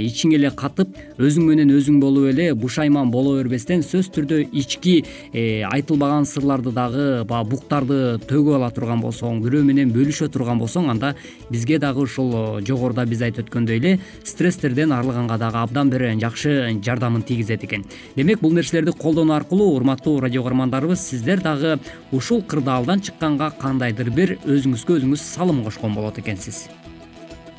ичиңе 0.00 0.38
эле 0.38 0.50
катып 0.56 0.96
өзүң 1.20 1.50
менен 1.50 1.72
өзүң 1.74 2.00
болуп 2.00 2.30
эле 2.32 2.48
бушайман 2.56 3.10
боло 3.12 3.36
бербестен 3.36 3.84
сөзсүз 3.84 4.12
түрдө 4.14 4.40
ички 4.56 4.94
э, 5.32 5.62
айтылбаган 5.68 6.24
сырларды 6.28 6.72
дагы 6.72 7.24
баягы 7.28 7.50
буктарды 7.50 7.98
төгүп 8.30 8.56
ала 8.56 8.70
турган 8.72 9.02
болсоң 9.04 9.42
бирөө 9.44 9.64
менен 9.68 9.92
бөлүшө 9.92 10.30
турган 10.32 10.62
болсоң 10.62 10.88
анда 10.94 11.14
бизге 11.50 11.78
дагы 11.82 12.06
ушул 12.06 12.32
жогоруда 12.64 13.04
биз 13.04 13.22
айтып 13.28 13.44
өткөндөй 13.44 13.82
эле 13.82 13.94
стресстерден 14.24 14.92
арылганга 14.96 15.38
дагы 15.38 15.60
абдан 15.60 15.92
бир 15.92 16.06
жакшы 16.20 16.78
жардамын 16.84 17.22
тийгизет 17.22 17.64
экен. 17.64 17.84
Демек 18.16 18.40
бул 18.40 18.52
нерселерди 18.52 18.92
колдонуу 18.92 19.36
аркылуу 19.36 19.74
урматтуу 19.76 20.20
радио 20.20 20.42
каармандарыбыз 20.42 21.00
сиздер 21.00 21.42
дагы 21.42 21.78
ушул 22.12 22.42
кырдаалдан 22.42 23.00
чыкканга 23.00 23.50
кандайдыр 23.60 24.13
бир 24.16 24.36
өзүңүзгө 24.44 24.98
өзүңүз 25.00 25.22
салым 25.34 25.62
кошкон 25.66 25.94
болот 25.96 26.18
экенсиз. 26.22 26.68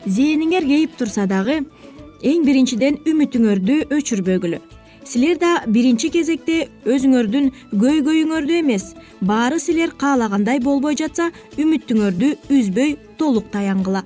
Зээниңер 0.05 0.65
кейип 0.67 0.97
турса 0.99 1.25
дагы 1.29 1.61
эң 2.25 2.45
биринчиден 2.47 2.99
үмүтүңөрдү 3.05 3.77
өчүрбөгүлө. 3.97 4.59
Силер 5.05 5.37
да 5.37 5.51
биринчи 5.69 6.09
кезекте 6.09 6.65
өзүңөрдүн 6.89 7.51
көйгөйүңөрдү 7.77 8.59
эмес 8.63 8.93
баары 9.21 9.59
силер 9.61 9.93
каалагандай 9.93 10.59
болбой 10.59 10.97
жатса 10.97 11.29
үмүтүңөрдү 11.61 12.31
үзбөй 12.49 12.97
толук 13.19 13.51
таянгыла 13.53 14.01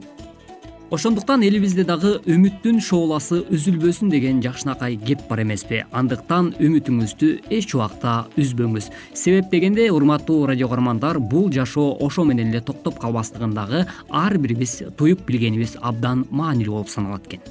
ошондуктан 0.89 1.43
элибизде 1.45 1.84
дагы 1.86 2.15
үмүттүн 2.25 2.80
шооласы 2.82 3.43
үзүлбөсүн 3.54 4.10
деген 4.10 4.39
жакшынакай 4.41 4.97
кеп 4.97 5.21
бар 5.30 5.43
эмеспи. 5.43 5.84
Андыктан 5.93 6.52
үмүтүңүздү 6.58 7.30
эч 7.54 7.75
убакта 7.78 8.25
үзбөңүз. 8.39 8.89
Себеп 9.13 9.52
дегенде 9.52 9.89
урматтуу 9.93 10.47
радио 10.49 10.67
каармандар 10.71 11.19
бул 11.19 11.52
жашоо 11.54 11.93
ошо 12.02 12.25
менен 12.25 12.49
эле 12.49 12.62
токтоп 12.62 12.99
калбастыгын 12.99 13.54
дагы 13.54 13.86
ар 14.10 14.38
бирибиз 14.38 14.82
туюп 14.97 15.25
билгенибиз 15.30 15.78
абдан 15.82 16.25
маанилүү 16.32 16.73
болуп 16.73 16.89
саналат 16.89 17.28
экен. 17.28 17.45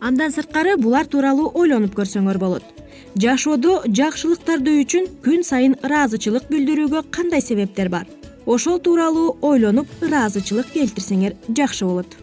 Андан 0.00 0.34
сырткары 0.34 0.76
булар 0.76 1.06
тууралуу 1.06 1.52
ойлонуп 1.54 1.94
көрсөңөр 1.94 2.38
болот. 2.38 2.64
Жашоодо 3.14 3.82
жакшылыктарды 3.86 4.80
үчүн 4.82 5.10
күн 5.22 5.44
сайын 5.46 5.78
ыраазычылык 5.82 6.50
билдирүүгө 6.50 7.06
кандай 7.10 7.40
себептер 7.40 7.88
бар? 7.88 8.06
Ошол 8.46 8.78
тууралуу 8.78 9.36
ойлонуп 9.42 9.90
ыраазычылык 10.02 10.72
келтирсеңер 10.72 11.34
жакшы 11.50 11.84
болот 11.84 12.16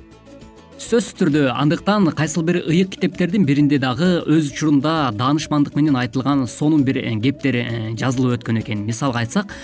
сөзсүз 0.75 1.15
түрдө 1.15 1.41
андыктан 1.55 2.09
кайсыл 2.11 2.43
бир 2.43 2.57
ыйык 2.59 2.89
китептердин 2.95 3.45
биринде 3.47 3.77
дагы 3.79 4.19
өз 4.27 4.49
учурунда 4.51 5.13
даанышмандык 5.15 5.75
менен 5.75 5.95
айтылган 5.95 6.43
сонун 6.51 6.83
бир 6.83 6.99
кептер 7.23 7.55
э, 7.61 7.95
жазылып 7.95 8.41
өткөн 8.41 8.59
экен. 8.59 8.83
Мисалга 8.83 9.23
айтсак 9.23 9.55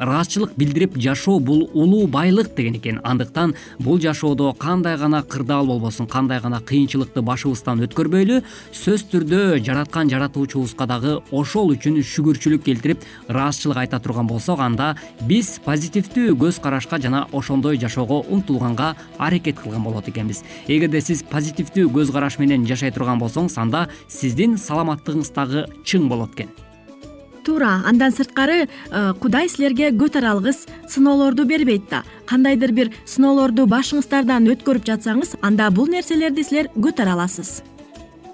ыраазычылык 0.00 0.56
билдирип 0.56 0.96
жашоо 0.98 1.38
бул 1.38 1.68
улуу 1.74 2.06
байлык 2.06 2.54
деген 2.56 2.76
экен. 2.76 3.00
Андыктан 3.04 3.54
бул 3.78 4.00
жашоодо 4.00 4.52
кандай 4.52 4.96
гана 4.96 5.22
кырдаал 5.22 5.66
болбосун 5.66 6.06
кандай 6.06 6.40
гана 6.40 6.60
кыйынчылыкты 6.60 7.22
башыбыздан 7.22 7.84
өткөрбөйлү 7.86 8.40
сөзсүз 8.72 9.06
түрдө 9.12 9.40
жараткан 9.64 10.10
жаратуучубузга 10.10 10.86
дагы 10.86 11.18
ошол 11.30 11.74
үчүн 11.74 12.00
шүгүрчүлүк 12.00 12.64
келтирип 12.64 13.04
ыраазычылык 13.28 13.82
айта 13.84 14.00
турган 14.00 14.26
болсок 14.26 14.60
анда 14.64 14.94
биз 15.28 15.58
позитивдүү 15.64 16.36
көз 16.40 16.60
карашка 16.62 17.00
жана 17.00 17.26
ошондой 17.32 17.78
жашоого 17.78 18.22
умтулганга 18.28 18.94
аракет 19.18 19.60
кылган 19.60 19.84
болот 19.84 20.08
экенбиз. 20.08 20.42
Эгерде 20.66 21.00
сиз 21.00 21.22
позитивдүү 21.22 21.90
көз 21.92 22.12
караш 22.12 22.38
менен 22.38 22.66
жашай 22.66 22.90
турган 22.90 23.20
болсоңуз 23.20 23.58
анда 23.60 23.88
сиздин 24.08 24.56
саламаттыгыңыз 24.56 25.34
дагы 25.36 25.68
чың 25.84 26.08
болот 26.08 26.34
экен 26.38 26.69
туура 27.44 27.80
андан 27.86 28.12
сырткары 28.12 28.66
э, 28.66 29.12
кудай 29.20 29.48
силерге 29.48 29.90
көтөрө 29.90 30.34
алгыс 30.34 30.66
сыноолорду 30.88 31.44
бербейт 31.44 31.90
да. 31.90 32.04
Кандайдыр 32.26 32.72
бир 32.72 32.92
сыноолорду 33.04 33.66
башыңыздардан 33.66 34.48
өткөрүп 34.54 34.86
жатсаңыз 34.86 35.36
анда 35.42 35.70
бул 35.70 35.90
нерселерди 35.90 36.44
силер 36.46 36.70
көтөрө 36.76 37.16
аласыз 37.18 37.60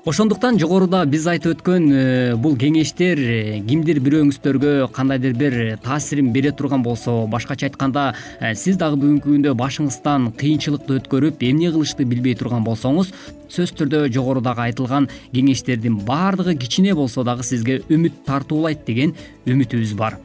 ошондуктан 0.07 0.55
жогоруда 0.55 1.01
биз 1.11 1.25
айтып 1.27 1.57
өткөн 1.57 1.87
э, 1.91 2.35
бул 2.39 2.53
кеңештер 2.55 3.19
э, 3.19 3.39
кимдир 3.67 3.99
бирөөңүздөргө 4.05 4.87
кандайдыр 4.95 5.33
бир 5.35 5.57
таасирин 5.83 6.29
бере 6.33 6.53
турган 6.55 6.85
болсо 6.87 7.25
башкача 7.27 7.67
айтканда 7.67 8.13
э, 8.39 8.55
сиз 8.55 8.79
дагы 8.79 9.01
бүгүнкү 9.03 9.33
күндө 9.33 9.57
башыңыздан 9.59 10.29
кыйынчылыкты 10.39 11.01
өткөрүп 11.01 11.43
эмне 11.51 11.73
кылышты 11.75 12.07
билбей 12.07 12.39
турган 12.39 12.63
болсоңуз 12.63 13.11
сөзсүз 13.49 13.75
түрдө 13.83 14.05
жогорудагы 14.15 14.69
айтылган 14.69 15.11
кеңештердин 15.35 15.99
баардыгы 16.07 16.55
кичине 16.55 16.95
болсо 16.95 17.27
дагы 17.27 17.43
сизге 17.43 17.81
үмүт 17.91 18.23
тартуулайт 18.31 18.87
деген 18.87 19.19
үмүтүбүз 19.43 19.99
бар 19.99 20.21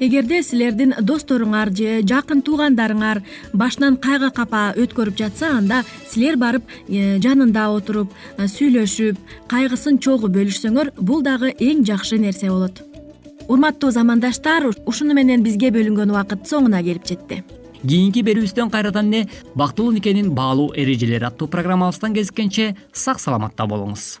эгерде 0.00 0.40
силердин 0.42 0.94
досторуңар 1.04 1.70
же 1.76 2.00
жакын 2.08 2.40
туугандарыңар 2.44 3.20
башынан 3.52 3.98
кайгы 4.00 4.30
капа 4.34 4.70
өткөрүп 4.80 5.18
жатса 5.20 5.52
анда 5.58 5.82
силер 6.08 6.38
барып 6.40 6.64
э, 6.88 7.18
жанында 7.20 7.68
отуруп 7.76 8.14
э, 8.36 8.48
сүйлөшүп 8.48 9.20
кайгысын 9.50 10.00
чогуу 10.00 10.32
бөлүшсөңөр 10.32 10.94
бул 10.96 11.22
дагы 11.22 11.52
эң 11.58 11.84
жакшы 11.84 12.18
нерсе 12.18 12.48
болот. 12.48 12.82
Урматтуу 13.48 13.90
замандаштар 13.90 14.70
ушуну 14.86 15.14
менен 15.14 15.44
бизге 15.44 15.70
бөлүнгөн 15.74 16.14
убакыт 16.14 16.48
соңуна 16.48 16.82
келип 16.86 17.06
жетти. 17.06 17.42
Кийинки 17.82 18.24
берүүбүздөн 18.24 18.72
кайрадан 18.72 19.12
эле 19.12 19.28
бактылуу 19.54 19.92
никенин 19.92 20.32
баалуу 20.36 20.72
эрежелери 20.76 21.24
аттуу 21.28 21.48
программабыздан 21.48 22.16
кезишкенче 22.16 22.74
сак 22.92 23.20
саламатта 23.20 23.66
болуңуз 23.66 24.20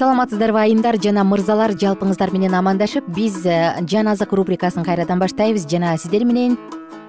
саламатсыздарбы 0.00 0.56
айымдар. 0.62 0.96
Жана 0.96 1.26
мырзалар 1.28 1.74
жалпыңыздар 1.76 2.30
менен 2.32 2.54
амандашып 2.56 3.04
биз 3.12 3.42
э, 3.44 3.76
жан 3.84 4.08
азык 4.08 4.32
рубрикасын 4.32 4.84
кайрадан 4.86 5.20
баштайбыз. 5.20 5.66
Жана 5.68 5.92
сиздер 6.00 6.24
менен 6.24 6.56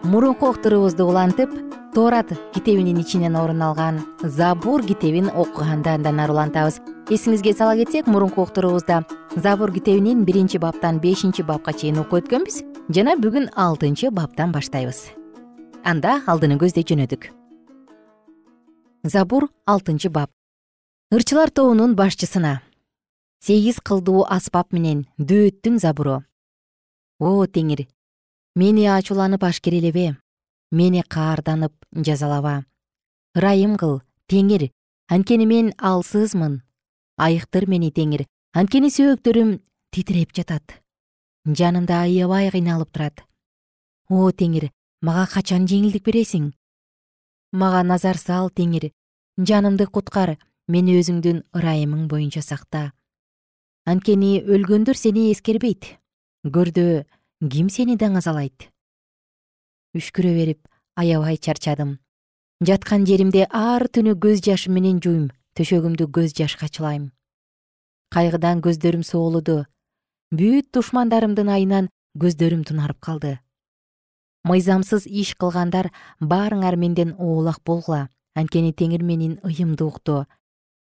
мурунку 0.03 0.49
октурубузду 0.49 1.05
улантып 1.07 1.53
тоорат 1.95 2.33
китебинин 2.51 2.99
ичинен 2.99 3.37
орун 3.39 3.61
алган 3.61 4.01
забур 4.23 4.83
китебин 4.83 5.29
окуганды 5.29 5.87
андан 5.89 6.19
ары 6.19 6.33
улантабыз. 6.33 6.81
Эсиңизге 7.07 7.53
сала 7.55 7.77
кетсек 7.79 8.07
мурунку 8.07 8.43
октурубузда 8.43 9.05
забур 9.37 9.71
китебинин 9.71 10.25
биринчи 10.25 10.57
баптан 10.57 10.99
бешинчи 10.99 11.43
бапка 11.47 11.71
чейин 11.71 12.01
окуп 12.03 12.25
өткөнбүз 12.25 12.57
жана 12.89 13.15
бүгүн 13.15 13.53
алтынчы 13.55 14.11
баптан 14.11 14.51
баштайбыз. 14.51 15.05
Анда 15.85 16.19
алдыны 16.27 16.59
көздөй 16.59 16.83
жөнөдүк. 16.83 17.29
Забур 19.03 19.47
алтынчы 19.65 20.09
бап. 20.09 20.29
Ырчылар 21.11 21.51
тобунун 21.51 21.95
башчысына 21.95 22.59
сегиз 23.41 23.79
кылдуу 23.81 24.21
аспап 24.29 24.69
менен 24.71 25.07
дөөттүн 25.17 25.79
забуру. 25.81 26.21
О 27.17 27.45
теңир 27.49 27.87
мени 28.55 28.85
ачууланып 28.85 29.43
ашкерелебе 29.43 30.17
мени 30.71 31.01
каарданып 31.01 31.73
жазалаба. 31.91 32.65
Ырайым 33.33 33.77
кыл 33.81 34.01
теңир 34.29 34.69
анткени 35.09 35.47
мен 35.49 35.73
алсызмын. 35.77 36.61
Айыктыр 37.17 37.65
мени 37.65 37.89
теңир 37.89 38.27
анткени 38.53 38.93
сөөктөрүм 38.93 39.57
титиреп 39.89 40.37
жатат. 40.37 40.77
Жанымда 41.45 42.03
аябай 42.05 42.51
кыйналып 42.53 42.93
турат. 42.93 43.25
О 44.07 44.29
теңир 44.29 44.69
мага 45.01 45.25
качан 45.33 45.65
жеңилдик 45.65 46.05
бересиң? 46.05 46.53
Мага 47.51 47.81
назар 47.81 48.21
сал 48.21 48.53
теңир. 48.53 48.91
Жанымды 49.41 49.87
куткар 49.89 50.37
мени 50.67 50.99
өзүңдүн 51.01 51.41
ырайымың 51.57 52.05
боюнча 52.07 52.45
сакта 52.45 52.91
анткени 53.85 54.41
өлгөндөр 54.45 54.97
сени 54.97 55.31
эскербейт. 55.31 55.97
Көрдө 56.45 57.05
ким 57.49 57.69
сени 57.69 57.97
даңазалайт 57.97 58.71
үшкүрө 59.97 60.31
берип 60.35 60.67
аябай 60.95 61.37
чарчадым. 61.37 61.97
Жаткан 62.63 63.05
жеримде 63.05 63.47
ар 63.49 63.87
түнү 63.91 64.15
көз 64.23 64.43
жашым 64.45 64.77
менен 64.77 65.01
жуйм 65.03 65.29
төшөгүмдү 65.57 66.07
көз 66.15 66.35
жашка 66.37 66.69
чылайм. 66.69 67.11
Кайгыдан 68.13 68.61
көздөрүм 68.63 69.03
соолуду. 69.03 69.65
Бүт 70.31 70.69
душмандарымдын 70.71 71.49
айынан 71.51 71.89
көздөрүм 72.17 72.63
тунарып 72.67 72.99
калды. 73.03 73.39
Мыйзамсыз 74.47 75.07
иш 75.07 75.33
кылгандар 75.35 75.91
баарыңар 76.19 76.77
менден 76.77 77.15
оолак 77.19 77.59
болгула. 77.65 78.07
Анткени 78.35 78.71
теңир 78.71 79.03
менин 79.03 79.39
ыйымды 79.43 79.83
укту. 79.83 80.25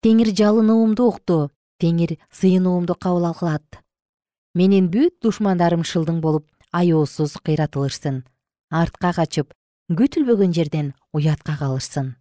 Теңир 0.05 0.29
жалынуумду 0.35 1.07
укту 1.09 1.49
теңир 1.79 2.17
сыйынуумду 2.29 2.95
кабыл 2.95 3.33
кылат 3.33 3.83
менин 4.59 4.89
бүт 4.91 5.19
душмандарым 5.23 5.83
шылдың 5.85 6.21
болуп 6.21 6.47
аяосуз 6.71 7.37
кыйратылышсын. 7.45 8.23
Артка 8.69 9.11
качып 9.13 9.53
күтүлбөгөн 9.89 10.53
жерден 10.53 10.93
уятка 11.13 11.55
калышсын. 11.57 12.15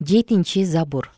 Жетинчи 0.00 0.64
забур. 0.64 1.10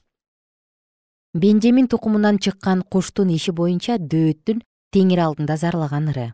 Бенжемин 1.35 1.89
тукумунан 1.89 2.39
чыккан 2.39 2.83
куштун 2.83 3.31
иши 3.33 3.53
боюнча 3.53 3.97
дөөттүн 3.97 4.61
теңир 4.93 5.23
алдында 5.27 5.57
зарлаган 5.57 6.11
ыры. 6.13 6.27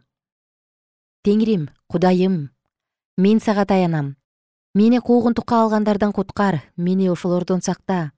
Теңирим 1.22 1.68
кудайым 1.86 2.50
мен 3.16 3.40
сага 3.40 3.66
таянам. 3.66 4.16
Мени 4.74 4.98
куугунтукка 4.98 5.62
алгандардан 5.62 6.12
куткар 6.12 6.62
мени 6.76 7.08
ошолордон 7.08 7.62
сакта 7.62 8.12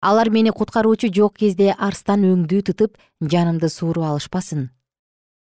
алар 0.00 0.30
мени 0.30 0.50
куткаруучу 0.50 1.12
жок 1.12 1.38
кезде 1.38 1.72
арстан 1.72 2.24
өңдүү 2.24 2.62
тытып 2.70 2.96
жанымды 3.20 3.68
сууруп 3.68 4.04
алышпасын. 4.10 4.70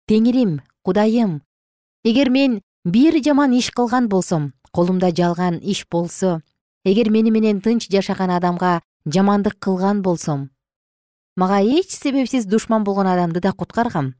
Теңирим 0.09 0.61
кудайым 0.83 1.43
эгер 2.05 2.31
мен 2.31 2.61
бир 2.85 3.21
жаман 3.25 3.53
иш 3.53 3.71
кылган 3.71 4.09
болсом 4.09 4.53
колумда 4.73 5.11
жалган 5.11 5.61
иш 5.63 5.87
болсо 5.91 6.41
эгер 6.85 7.11
мени 7.11 7.31
менен 7.31 7.61
тынч 7.61 7.89
жашаган 7.89 8.31
адамга 8.31 8.81
жамандык 9.07 9.59
кылган 9.59 10.03
болсом 10.03 10.51
мага 11.37 11.61
эч 11.63 11.91
себепсиз 11.91 12.47
душман 12.47 12.85
болгон 12.85 13.07
адамды 13.07 13.41
да 13.41 13.53
куткаргам. 13.53 14.15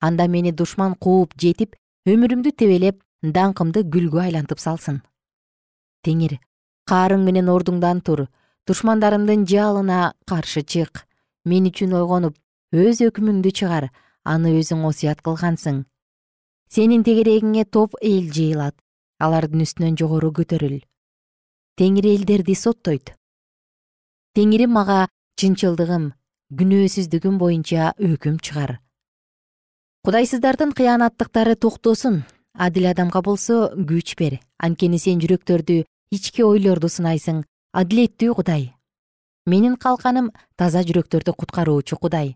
Анда 0.00 0.26
мени 0.28 0.52
душман 0.52 0.94
кууп 0.94 1.34
жетип 1.36 1.76
өмүрүмдү 2.06 2.52
тебелеп 2.52 3.02
даңкымды 3.22 3.82
гүлгө 3.82 4.22
айлантып 4.26 4.60
салсын. 4.60 5.02
Теңир 6.04 6.38
каарың 6.88 7.24
менен 7.24 7.48
ордуңдан 7.48 8.00
тур 8.00 8.26
душмандарымдын 8.66 9.46
жалына 9.46 10.14
каршы 10.26 10.62
чык. 10.62 11.06
Мен 11.44 11.68
үчүн 11.70 11.94
ойгонуп 11.94 12.34
өз 12.74 13.00
өкүмүңдү 13.06 13.52
чыгар 13.54 13.90
аны 14.26 14.56
өзүң 14.58 14.82
осуят 14.88 15.22
кылгансың. 15.22 15.84
Сенин 16.68 17.04
тегерегиңе 17.06 17.64
топ 17.64 17.94
эл 18.02 18.26
жыйылат 18.34 18.74
алардын 19.22 19.62
үстүнөн 19.62 19.96
жогору 20.00 20.32
көтөрүл. 20.34 20.80
Теңир 21.78 22.08
элдерди 22.10 22.56
соттойт. 22.58 23.14
Теңирим 24.34 24.74
мага 24.74 25.06
чынчылдыгым 25.38 26.10
күнөөсүздүгүм 26.58 27.38
боюнча 27.38 27.92
өкүм 28.02 28.40
чыгар. 28.42 28.80
Кудайсыздардын 30.02 30.72
кыянаттыктары 30.72 31.54
токтосун. 31.54 32.24
Адил 32.54 32.86
адамга 32.90 33.22
болсо 33.22 33.72
күч 33.74 34.16
бер. 34.18 34.40
Анткени 34.58 34.98
сен 34.98 35.20
жүрөктөрдү 35.20 35.84
ички 36.10 36.42
ойлорду 36.42 36.88
сынайсың 36.88 37.44
адилеттүү 37.76 38.34
кудай. 38.38 38.62
Менин 39.44 39.74
калканым 39.76 40.30
таза 40.56 40.80
жүрөктөрдү 40.88 41.34
куткаруучу 41.36 41.98
кудай. 42.00 42.30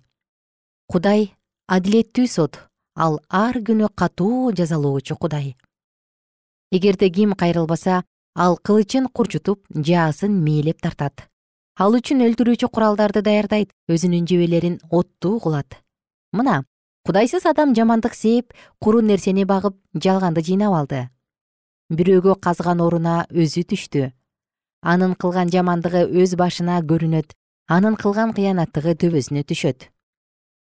Кудай 0.85 1.31
адилеттүү 1.76 2.26
сот 2.29 2.59
ал 2.94 3.16
ар 3.31 3.57
күнү 3.64 3.88
катуу 3.96 4.53
жазалоочу 4.53 5.16
кудай. 5.16 5.57
Эгерде 6.70 7.09
ким 7.09 7.33
кайрылбаса 7.33 8.03
ал 8.37 8.59
кылычын 8.59 9.09
курчутуп 9.09 9.64
жаасын 9.72 10.37
мээлеп 10.44 10.83
тартат. 10.85 11.24
Ал 11.81 11.96
үчүн 11.96 12.20
өлтүрүүчү 12.29 12.68
куралдарды 12.68 13.24
даярдайт 13.24 13.72
өзүнүн 13.88 14.29
жебелерин 14.29 14.79
оттуу 14.90 15.40
кылат. 15.40 15.81
Мына 16.37 16.66
кудайсыз 17.09 17.48
адам 17.48 17.72
жамандык 17.74 18.12
сээп 18.12 18.53
куру 18.79 19.00
нерсени 19.00 19.48
багып 19.48 19.81
жалганды 19.96 20.44
жыйнап 20.44 20.76
алды. 20.76 21.07
Бирөөгө 21.88 22.37
казган 22.44 22.85
оруна 22.85 23.24
өзү 23.33 23.64
түштү 23.72 24.11
анын 24.82 25.14
кылган 25.14 25.50
жамандыгы 25.52 26.06
өз 26.22 26.36
башына 26.40 26.80
көрүнөт 26.82 27.34
анын 27.68 27.96
кылган 27.96 28.34
кыянаттыгы 28.36 28.96
төбөсүнө 29.00 29.44
түшөт. 29.46 29.90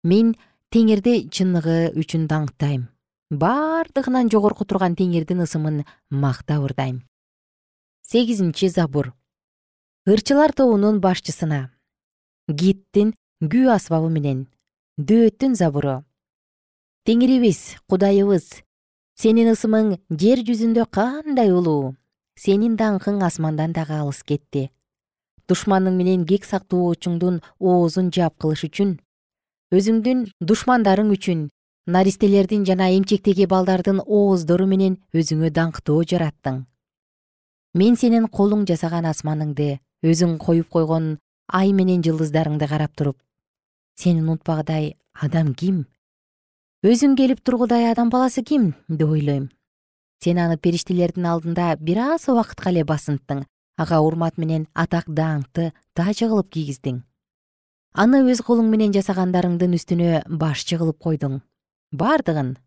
Мен 0.04 0.36
теңирди 0.72 1.28
чындыгы 1.30 1.92
үчүн 2.00 2.30
даңктайм 2.32 2.88
бардыгынан 3.30 4.30
жогорку 4.30 4.66
турган 4.66 4.96
теңирдин 4.96 5.44
ысымын 5.46 5.84
мактап 6.10 6.64
ырдайм 6.70 7.02
сегизинчи 8.06 8.70
забур. 8.70 9.14
Ырчылар 10.06 10.54
тобунун 10.54 11.00
башчысына. 11.02 11.72
Гиттин 12.48 13.16
күү 13.42 13.72
аспабы 13.74 14.12
менен. 14.14 14.46
Дөөттүн 15.02 15.56
забуру. 15.58 16.04
Теңирибиз 17.10 17.82
кудайыбыз 17.90 18.62
сенин 19.18 19.50
ысымың 19.56 19.96
жер 20.10 20.44
жүзүндө 20.46 20.86
кандай 20.94 21.52
улуу 21.52 21.96
сенин 22.36 22.76
даңкың 22.78 23.24
асмандан 23.24 23.74
дагы 23.74 23.96
алыс 23.96 24.22
кетти. 24.24 24.70
Душманың 25.48 25.96
менен 25.96 26.26
кек 26.26 26.46
сактоочуңдун 26.46 27.42
оозун 27.60 28.12
жаап 28.12 28.38
кылыш 28.42 28.66
үчүн 28.68 28.96
өзүңдүн 29.76 30.26
душмандарың 30.42 31.12
үчүн 31.16 31.48
наристелердин 31.96 32.66
жана 32.66 32.90
эмчектеги 32.98 33.48
балдардын 33.50 34.02
ооздору 34.06 34.66
менен 34.68 34.98
өзүңө 35.14 35.52
даңктоо 35.54 36.04
жараттың. 36.12 36.64
Мен 37.76 37.98
сенин 38.00 38.28
колуң 38.28 38.66
жасаган 38.70 39.06
асманыңды 39.10 39.80
өзүң 40.06 40.38
коюп 40.42 40.70
койгон 40.70 41.18
ай 41.54 41.74
менен 41.74 42.02
жылдыздарыңды 42.06 42.70
карап 42.70 42.96
туруп 42.96 43.20
сени 44.00 44.22
унутпагыдай 44.22 44.96
адам 45.14 45.54
ким? 45.54 45.86
Өзүң 46.86 47.16
келип 47.18 47.44
тургудай 47.44 47.92
адам 47.92 48.10
баласы 48.10 48.44
ким? 48.44 48.74
Деп 48.90 49.10
ойлойм 49.10 49.50
сен 50.24 50.40
аны 50.44 50.58
периштелердин 50.58 51.26
алдында 51.32 51.74
бир 51.80 52.04
аз 52.12 52.30
убакытка 52.30 52.72
эле 52.72 52.86
басынттың 52.86 53.44
ага 53.78 54.00
урмат 54.00 54.38
менен 54.38 54.70
атак 54.74 55.10
даңкты 55.10 55.72
таажы 55.94 56.30
кылып 56.32 56.52
кийгиздиң 56.56 57.04
аны 57.96 58.20
өз 58.28 58.42
колуң 58.44 58.68
менен 58.68 58.92
жасагандарыңдын 58.92 59.76
үстүнө 59.78 60.24
башчы 60.28 60.78
кылып 60.80 61.00
койдуң. 61.00 61.40
Бардыгын. 61.96 62.58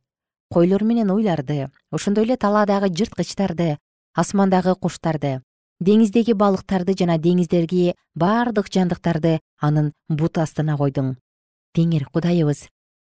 Койлор 0.49 0.85
менен 0.89 1.11
уйларды 1.13 1.69
ошондой 1.93 2.25
эле 2.25 2.39
талаадагы 2.41 2.89
жырткычтарды 2.89 3.77
асмандагы 4.17 4.73
куштарды 4.81 5.43
деңиздеги 5.85 6.33
балыктарды 6.33 6.97
жана 6.97 7.19
деңиздерги 7.21 7.93
бардык 8.17 8.73
жандыктарды 8.73 9.39
анын 9.61 9.93
бут 10.09 10.41
астына 10.41 10.79
койдуң. 10.81 11.17
Теңир 11.77 12.09
кудайыбыз? 12.09 12.65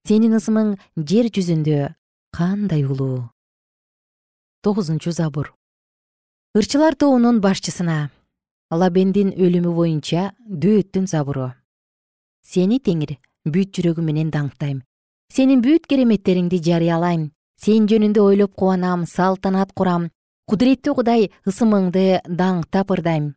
Сенин 0.08 0.34
ысымың 0.40 0.74
жер 0.98 1.30
жүзүндө 1.30 1.94
кандай 2.34 2.82
улуу 2.82 3.28
тогузунчу 4.62 5.12
забур. 5.12 5.54
Ырчылар 6.54 6.94
тобунун 6.96 7.40
башчысына 7.40 8.10
лабендин 8.70 9.30
өлүмү 9.32 9.72
боюнча 9.72 10.32
дөөттүн 10.44 11.06
забуру. 11.06 11.52
Сени 12.42 12.78
теңир 12.80 13.16
бүт 13.46 13.72
жүрөгүм 13.76 14.04
менен 14.10 14.30
даңктайм. 14.34 14.82
Сенин 15.32 15.62
бүт 15.64 15.86
кереметтериңди 15.88 16.60
жарыялайм. 16.64 17.30
Сен 17.60 17.88
жөнүндө 17.90 18.22
ойлоп 18.22 18.54
кубанам 18.54 19.04
салтанат 19.06 19.72
курам. 19.74 20.08
Кудуреттүү 20.48 20.94
кудай 20.96 21.28
ысымыңды 21.48 22.22
даңктап 22.24 22.92
ырдайм. 22.96 23.34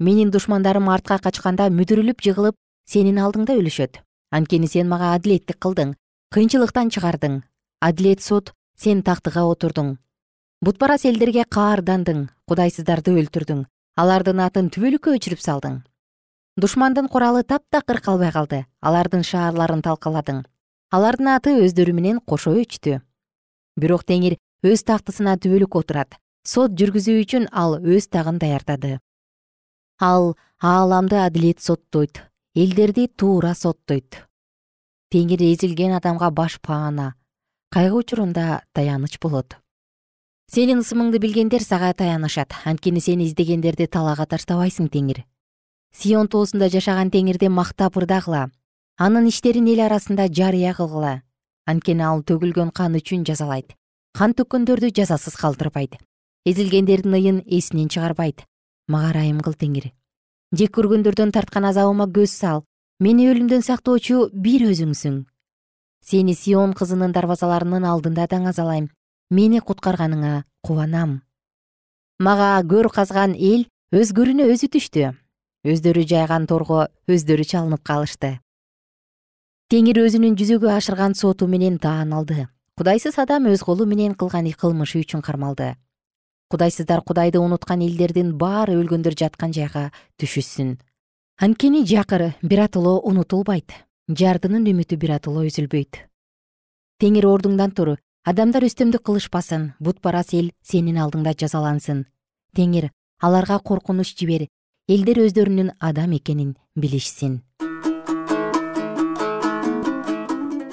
Менин 0.00 0.30
душмандарым 0.30 0.88
артка 0.88 1.18
качканда 1.18 1.70
мүдүрүлүп 1.72 2.20
жыгылып 2.24 2.56
сенин 2.86 3.18
алдыңда 3.20 3.56
өлүшөт. 3.56 4.00
Анткени 4.30 4.68
сен 4.68 4.88
мага 4.88 5.14
адилеттик 5.16 5.58
кылдың 5.58 5.96
кыйынчылыктан 6.32 6.92
чыгардың. 6.92 7.42
Адилет 7.80 8.20
сот 8.22 8.52
сен 8.76 9.02
тактыга 9.02 9.44
отурдуң 9.48 9.96
бутпарас 10.60 11.06
элдерге 11.08 11.46
каардандың 11.48 12.26
кудайсыздарды 12.44 13.14
өлтүрдүң 13.16 13.62
алардын 14.00 14.42
атын 14.44 14.66
түбөлүккө 14.74 15.14
өчүрүп 15.16 15.40
салдың. 15.40 15.78
Душмандын 16.60 17.06
куралы 17.08 17.40
таптакыр 17.48 18.02
калбай 18.04 18.32
калды 18.34 18.58
алардын 18.84 19.24
шаарларын 19.24 19.80
талкаладың. 19.86 20.42
Алардын 20.92 21.30
аты 21.32 21.54
өздөрү 21.64 21.94
менен 21.96 22.18
кошо 22.20 22.52
өчтү. 22.60 22.98
Бирок 23.80 24.04
теңир 24.04 24.36
өз 24.60 24.84
тактысына 24.84 25.38
түбөлүк 25.40 25.78
отурат 25.80 26.18
сот 26.44 26.76
жүргүзүү 26.76 27.22
үчүн 27.24 27.48
ал 27.52 27.78
өз 27.80 28.10
тагын 28.12 28.42
даярдады. 28.42 28.98
Ал 30.00 30.34
ааламды 30.60 31.16
адилет 31.24 31.64
соттойт 31.64 32.20
элдерди 32.54 33.06
туура 33.08 33.54
соттойт. 33.54 34.26
Теңир 35.08 35.40
эзилген 35.40 35.96
адамга 35.96 36.30
баш 36.30 36.60
паана 36.60 37.14
кайгы 37.72 37.96
учурунда 38.04 38.62
таяныч 38.74 39.18
болот 39.22 39.59
сенин 40.50 40.80
ысымыңды 40.82 41.20
билгендер 41.22 41.62
сага 41.62 41.92
таянышат. 41.94 42.56
Анткени 42.66 42.98
сени 42.98 43.28
издегендерди 43.28 43.86
талаага 43.86 44.26
таштабайсың 44.26 44.88
теңир. 44.90 45.22
Сион 45.94 46.26
тоосунда 46.26 46.68
жашаган 46.68 47.10
теңирди 47.14 47.46
мактап 47.48 47.96
ырдагыла 48.00 48.48
анын 48.98 49.28
иштерин 49.30 49.68
эл 49.70 49.84
арасында 49.86 50.26
жарыя 50.26 50.74
кылгыла. 50.74 51.22
Анткени 51.70 52.02
ал 52.02 52.24
төгүлгөн 52.26 52.74
кан 52.74 52.98
үчүн 52.98 53.22
жазалайт 53.24 53.76
кан 54.12 54.34
төккөндөрдү 54.34 54.90
жазасыз 54.90 55.38
калтырбайт. 55.38 56.00
Эзилгендердин 56.44 57.14
ыйын 57.14 57.42
эсинен 57.46 57.88
чыгарбайт. 57.88 58.42
Мага 58.88 59.14
ырайым 59.14 59.40
кыл 59.40 59.54
теңир. 59.54 59.92
Жек 60.50 60.74
көргөндөрдөн 60.74 61.30
тарткан 61.30 61.64
азабыма 61.70 62.10
көз 62.10 62.34
сал. 62.34 62.64
Мени 62.98 63.30
өлүмдөн 63.30 63.62
сактоочу 63.62 64.30
бир 64.34 64.66
өзүңсүң. 64.66 65.26
Сени 66.02 66.34
сион 66.34 66.74
кызынын 66.74 67.12
дарбазаларынын 67.14 67.86
алдында 67.86 68.26
даңазалайм 68.26 68.90
мени 69.30 69.60
куткарганыңа 69.62 70.42
кубанам. 70.66 71.22
Мага 72.18 72.58
көр 72.66 72.90
казган 72.90 73.36
эл 73.38 73.66
өзгөрүнө 73.94 74.48
өзү 74.50 74.68
түштү. 74.74 75.12
Өздөрү 75.64 76.02
жайган 76.08 76.46
торго 76.50 76.88
өздөрү 77.06 77.44
чалынып 77.46 77.84
калышты. 77.86 78.40
Теңир 79.70 80.02
өзүнүн 80.02 80.34
жүзөгө 80.34 80.72
ашырган 80.74 81.14
соту 81.14 81.46
менен 81.46 81.78
даан 81.78 82.12
алды. 82.12 82.48
Кудайсыз 82.76 83.18
адам 83.22 83.46
өз 83.46 83.62
колу 83.62 83.86
менен 83.86 84.14
кылган 84.18 84.50
кылмышы 84.50 85.04
үчүн 85.04 85.22
кармалды. 85.22 85.76
Кудайсыздар 86.50 87.02
кудайды 87.06 87.38
унуткан 87.38 87.80
элдердин 87.86 88.34
баары 88.36 88.74
өлгөндөр 88.80 89.14
жаткан 89.14 89.52
жайга 89.52 89.92
түшүшсүн. 90.18 90.78
Анткени 91.38 91.84
жакыр 91.86 92.34
биротоло 92.42 92.98
унутулбайт. 92.98 93.70
Жардынын 94.10 94.66
үмүтү 94.66 94.96
биротоло 94.98 95.46
үзүлбөйт. 95.46 96.08
Теңир 96.98 97.30
ордуңдан 97.30 97.70
тур 97.70 97.94
адамдар 98.20 98.66
үстөмдүк 98.66 99.00
кылышпасын 99.08 99.62
бут 99.80 100.00
барас 100.04 100.34
эл 100.36 100.50
сенин 100.60 100.98
алдыңда 101.00 101.32
жазалансын 101.40 102.02
теңир 102.56 102.90
аларга 103.24 103.56
коркунуч 103.64 104.12
жибер 104.12 104.44
элдер 104.92 105.22
өздөрүнүн 105.24 105.70
адам 105.80 106.12
экенин 106.18 106.56
билишсин. 106.76 107.40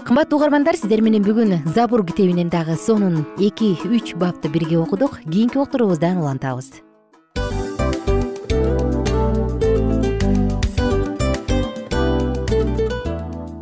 Кымбаттуу 0.07 0.39
угармандар 0.39 0.75
сиздер 0.75 1.01
менен 1.01 1.23
бүгүн 1.23 1.71
забур 1.75 2.03
китебинен 2.07 2.51
дагы 2.51 2.75
сонун 2.75 3.23
эки 3.39 3.75
үч 3.87 4.15
бапты 4.15 4.51
бирге 4.51 4.79
окудук. 4.79 5.21
Кийинки 5.23 5.57
уктуруубуздан 5.57 6.19
улантабыз 6.19 6.86